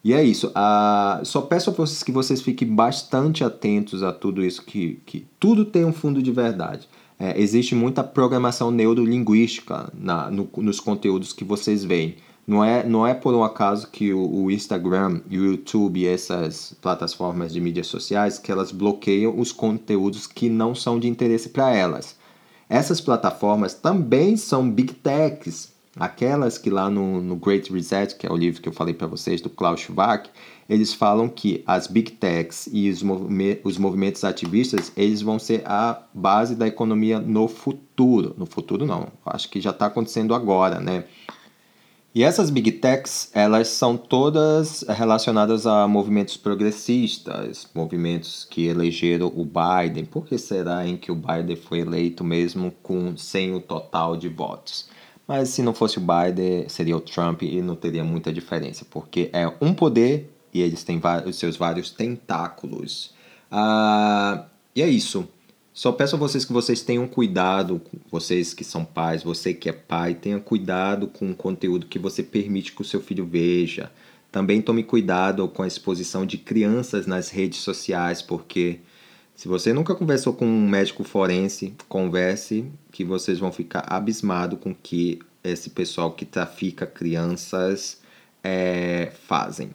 E 0.04 0.14
é 0.14 0.24
isso. 0.24 0.52
Só 1.24 1.42
peço 1.42 1.70
a 1.70 1.74
vocês 1.74 2.02
que 2.02 2.12
vocês 2.12 2.42
fiquem 2.42 2.68
bastante 2.68 3.44
atentos 3.44 4.04
a 4.04 4.14
tudo 4.14 4.44
isso, 4.44 4.64
que, 4.64 5.02
que 5.06 5.28
tudo 5.40 5.66
tem 5.66 5.84
um 5.84 5.94
fundo 5.94 6.24
de 6.24 6.32
verdade. 6.32 6.88
É, 7.20 7.40
existe 7.40 7.76
muita 7.76 8.04
programação 8.04 8.72
neurolinguística 8.72 9.92
na, 9.94 10.30
no, 10.30 10.48
nos 10.58 10.80
conteúdos 10.80 11.34
que 11.34 11.44
vocês 11.44 11.84
veem. 11.84 12.16
Não 12.48 12.64
é, 12.64 12.88
não 12.88 13.06
é 13.06 13.14
por 13.14 13.34
um 13.34 13.44
acaso 13.44 13.90
que 13.92 14.14
o, 14.14 14.44
o 14.44 14.52
Instagram 14.52 15.20
e 15.30 15.38
o 15.38 15.46
YouTube 15.46 16.00
e 16.00 16.08
essas 16.08 16.74
plataformas 16.82 17.52
de 17.52 17.60
mídias 17.60 17.88
sociais 17.88 18.40
que 18.40 18.52
elas 18.52 18.72
bloqueiam 18.72 19.38
os 19.38 19.52
conteúdos 19.52 20.26
que 20.26 20.48
não 20.48 20.74
são 20.74 20.98
de 20.98 21.10
interesse 21.10 21.50
para 21.50 21.76
elas. 21.76 22.16
Essas 22.70 23.00
plataformas 23.00 23.74
também 23.74 24.36
são 24.36 24.70
big 24.70 24.94
techs, 24.94 25.74
aquelas 25.96 26.58
que 26.58 26.70
lá 26.70 26.90
no, 26.90 27.22
no 27.22 27.36
Great 27.38 27.72
Reset, 27.72 28.16
que 28.16 28.28
é 28.28 28.32
o 28.32 28.36
livro 28.36 28.62
que 28.62 28.68
eu 28.68 28.74
falei 28.74 28.94
para 28.94 29.08
vocês 29.08 29.40
do 29.42 29.50
Klaus 29.50 29.80
Schwab, 29.80 30.30
eles 30.70 30.94
falam 30.94 31.30
que 31.30 31.64
as 31.66 31.88
big 31.88 32.12
techs 32.12 32.68
e 32.72 32.90
os, 32.90 33.02
movi 33.02 33.62
os 33.64 33.78
movimentos 33.78 34.24
ativistas 34.24 34.92
eles 34.98 35.22
vão 35.22 35.40
ser 35.40 35.64
a 35.66 36.04
base 36.14 36.56
da 36.56 36.68
economia 36.68 37.20
no 37.20 37.48
futuro. 37.48 38.36
No 38.38 38.46
futuro 38.46 38.86
não, 38.86 39.08
acho 39.26 39.50
que 39.50 39.62
já 39.62 39.72
está 39.72 39.86
acontecendo 39.86 40.36
agora, 40.36 40.80
né? 40.80 41.06
E 42.18 42.24
essas 42.24 42.50
big 42.50 42.72
techs, 42.72 43.30
elas 43.32 43.68
são 43.68 43.96
todas 43.96 44.84
relacionadas 44.90 45.68
a 45.68 45.88
movimentos 45.88 46.36
progressistas, 46.36 47.68
movimentos 47.76 48.44
que 48.44 48.66
elegeram 48.66 49.28
o 49.28 49.46
Biden. 49.46 50.04
Por 50.04 50.26
que 50.26 50.36
será 50.36 50.88
em 50.88 50.98
que 50.98 51.12
o 51.12 51.16
Biden 51.16 51.56
foi 51.56 51.82
eleito 51.82 52.24
mesmo 52.24 52.74
com 52.82 53.16
sem 53.16 53.54
o 53.54 53.60
total 53.60 54.18
de 54.18 54.30
votos? 54.30 54.90
Mas 55.28 55.50
se 55.50 55.62
não 55.62 55.76
fosse 55.76 56.00
o 56.00 56.02
Biden, 56.02 56.68
seria 56.68 56.98
o 56.98 57.02
Trump 57.02 57.44
e 57.44 57.62
não 57.62 57.76
teria 57.76 58.04
muita 58.04 58.34
diferença, 58.34 58.84
porque 58.90 59.30
é 59.32 59.48
um 59.62 59.72
poder 59.72 60.36
e 60.52 60.64
eles 60.64 60.84
têm 60.84 61.00
os 61.24 61.36
seus 61.36 61.56
vários 61.56 61.92
tentáculos. 61.92 63.14
Ah, 63.52 64.48
e 64.76 64.82
é 64.82 64.90
isso. 64.90 65.30
Só 65.78 65.92
peço 65.92 66.16
a 66.16 66.18
vocês 66.18 66.44
que 66.44 66.52
vocês 66.52 66.82
tenham 66.82 67.08
cuidado, 67.08 67.80
vocês 68.10 68.52
que 68.52 68.63
são 68.63 68.84
pais, 68.84 69.22
você 69.22 69.54
que 69.54 69.70
é 69.70 69.72
pai, 69.72 70.16
tenha 70.16 70.40
cuidado 70.40 71.06
com 71.06 71.30
o 71.30 71.36
conteúdo 71.36 71.86
que 71.86 72.00
você 72.00 72.24
permite 72.24 72.72
que 72.72 72.82
o 72.82 72.84
seu 72.84 73.00
filho 73.00 73.28
veja. 73.28 73.92
Também 74.32 74.60
tome 74.60 74.82
cuidado 74.82 75.48
com 75.48 75.62
a 75.62 75.68
exposição 75.68 76.26
de 76.26 76.36
crianças 76.40 77.06
nas 77.06 77.30
redes 77.30 77.60
sociais, 77.60 78.24
porque 78.24 78.80
Se 79.36 79.48
você 79.48 79.72
nunca 79.72 79.94
conversou 79.94 80.34
com 80.34 80.48
um 80.48 80.68
médico 80.68 81.04
forense, 81.04 81.76
converse, 81.88 82.66
que 82.92 83.04
vocês 83.04 83.38
vão 83.38 83.52
ficar 83.52 83.86
abismados 83.88 84.58
com 84.60 84.74
que 84.74 85.20
esse 85.44 85.70
pessoal 85.70 86.12
que 86.12 86.26
trafica 86.26 86.88
crianças 86.88 88.02
é, 88.44 89.12
fazem. 89.28 89.70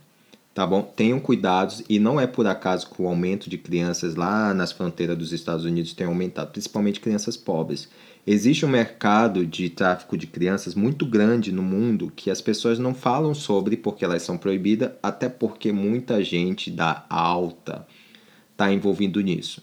Tá 0.54 0.66
bom? 0.66 0.82
Tenham 0.82 1.18
cuidados 1.18 1.82
e 1.88 1.98
não 1.98 2.20
é 2.20 2.26
por 2.26 2.46
acaso 2.46 2.90
que 2.90 3.00
o 3.00 3.08
aumento 3.08 3.48
de 3.48 3.56
crianças 3.56 4.14
lá 4.14 4.52
nas 4.52 4.70
fronteiras 4.70 5.16
dos 5.16 5.32
Estados 5.32 5.64
Unidos 5.64 5.94
tem 5.94 6.06
aumentado, 6.06 6.52
principalmente 6.52 7.00
crianças 7.00 7.38
pobres. 7.38 7.88
Existe 8.26 8.64
um 8.66 8.68
mercado 8.68 9.46
de 9.46 9.70
tráfico 9.70 10.16
de 10.16 10.26
crianças 10.26 10.74
muito 10.74 11.06
grande 11.06 11.50
no 11.50 11.62
mundo 11.62 12.12
que 12.14 12.30
as 12.30 12.42
pessoas 12.42 12.78
não 12.78 12.94
falam 12.94 13.34
sobre 13.34 13.78
porque 13.78 14.04
elas 14.04 14.22
são 14.22 14.36
proibidas, 14.36 14.92
até 15.02 15.28
porque 15.28 15.72
muita 15.72 16.22
gente 16.22 16.70
da 16.70 17.04
alta 17.08 17.86
está 18.52 18.70
envolvido 18.70 19.20
nisso. 19.22 19.62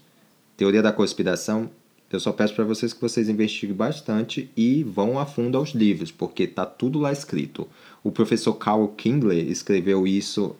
Teoria 0.57 0.81
da 0.81 0.91
conspiração, 0.91 1.69
eu 2.11 2.19
só 2.19 2.33
peço 2.33 2.55
para 2.55 2.65
vocês 2.65 2.91
que 2.91 2.99
vocês 2.99 3.29
investiguem 3.29 3.75
bastante 3.75 4.49
e 4.57 4.83
vão 4.83 5.19
a 5.19 5.25
fundo 5.25 5.57
aos 5.57 5.69
livros, 5.69 6.11
porque 6.11 6.47
tá 6.47 6.65
tudo 6.65 6.99
lá 6.99 7.13
escrito. 7.13 7.67
O 8.03 8.11
professor 8.11 8.55
Carl 8.55 8.87
Kingley 8.89 9.49
escreveu 9.49 10.05
isso, 10.07 10.55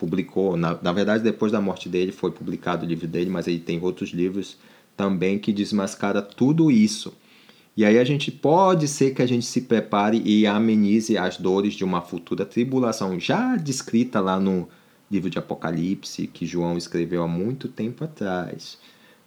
publicou, 0.00 0.56
na, 0.56 0.78
na 0.80 0.92
verdade 0.92 1.22
depois 1.22 1.52
da 1.52 1.60
morte 1.60 1.86
dele 1.86 2.10
foi 2.10 2.30
publicado 2.30 2.86
o 2.86 2.88
livro 2.88 3.06
dele, 3.06 3.28
mas 3.28 3.46
ele 3.46 3.58
tem 3.58 3.78
outros 3.82 4.10
livros 4.10 4.56
também 4.96 5.38
que 5.38 5.52
desmascara 5.52 6.22
tudo 6.22 6.70
isso. 6.70 7.12
E 7.76 7.84
aí 7.84 7.98
a 7.98 8.04
gente 8.04 8.30
pode 8.30 8.88
ser 8.88 9.14
que 9.14 9.20
a 9.20 9.26
gente 9.26 9.44
se 9.44 9.60
prepare 9.60 10.20
e 10.24 10.46
amenize 10.46 11.18
as 11.18 11.36
dores 11.36 11.74
de 11.74 11.84
uma 11.84 12.00
futura 12.00 12.46
tribulação 12.46 13.20
já 13.20 13.56
descrita 13.56 14.20
lá 14.20 14.40
no 14.40 14.66
livro 15.10 15.28
de 15.28 15.38
Apocalipse 15.38 16.26
que 16.26 16.46
João 16.46 16.78
escreveu 16.78 17.22
há 17.22 17.28
muito 17.28 17.68
tempo 17.68 18.04
atrás, 18.04 18.78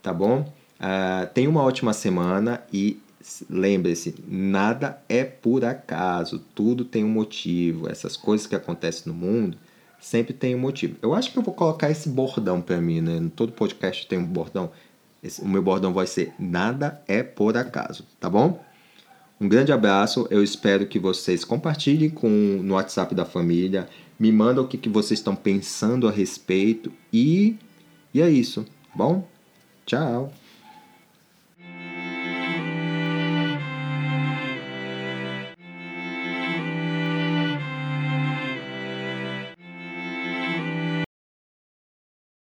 tá 0.01 0.11
bom? 0.11 0.41
Uh, 0.79 1.31
tenha 1.33 1.49
uma 1.49 1.61
ótima 1.61 1.93
semana 1.93 2.63
e 2.73 2.99
lembre-se, 3.47 4.15
nada 4.27 5.01
é 5.07 5.23
por 5.23 5.63
acaso, 5.63 6.43
tudo 6.55 6.83
tem 6.83 7.03
um 7.03 7.09
motivo. 7.09 7.89
Essas 7.89 8.17
coisas 8.17 8.47
que 8.47 8.55
acontecem 8.55 9.11
no 9.11 9.17
mundo 9.17 9.57
sempre 10.03 10.33
tem 10.33 10.53
um 10.53 10.59
motivo. 10.59 10.97
Eu 11.01 11.13
acho 11.13 11.31
que 11.31 11.37
eu 11.39 11.41
vou 11.41 11.53
colocar 11.53 11.89
esse 11.89 12.09
bordão 12.09 12.61
para 12.61 12.79
mim, 12.81 12.99
né? 12.99 13.31
Todo 13.35 13.53
podcast 13.53 14.05
tem 14.05 14.19
um 14.19 14.25
bordão. 14.25 14.69
Esse, 15.23 15.41
o 15.41 15.47
meu 15.47 15.61
bordão 15.61 15.93
vai 15.93 16.05
ser 16.05 16.33
nada 16.37 17.01
é 17.07 17.23
por 17.23 17.55
acaso, 17.55 18.05
tá 18.19 18.29
bom? 18.29 18.61
Um 19.39 19.47
grande 19.47 19.71
abraço, 19.71 20.27
eu 20.29 20.43
espero 20.43 20.85
que 20.85 20.99
vocês 20.99 21.45
compartilhem 21.45 22.09
com, 22.09 22.27
no 22.29 22.75
WhatsApp 22.75 23.15
da 23.15 23.25
família, 23.25 23.87
me 24.19 24.31
mandam 24.31 24.65
o 24.65 24.67
que, 24.67 24.77
que 24.77 24.89
vocês 24.89 25.19
estão 25.19 25.35
pensando 25.35 26.07
a 26.07 26.11
respeito 26.11 26.91
e, 27.11 27.55
e 28.13 28.21
é 28.21 28.29
isso, 28.29 28.63
tá 28.63 28.91
bom? 28.95 29.27
Tchau! 29.85 30.42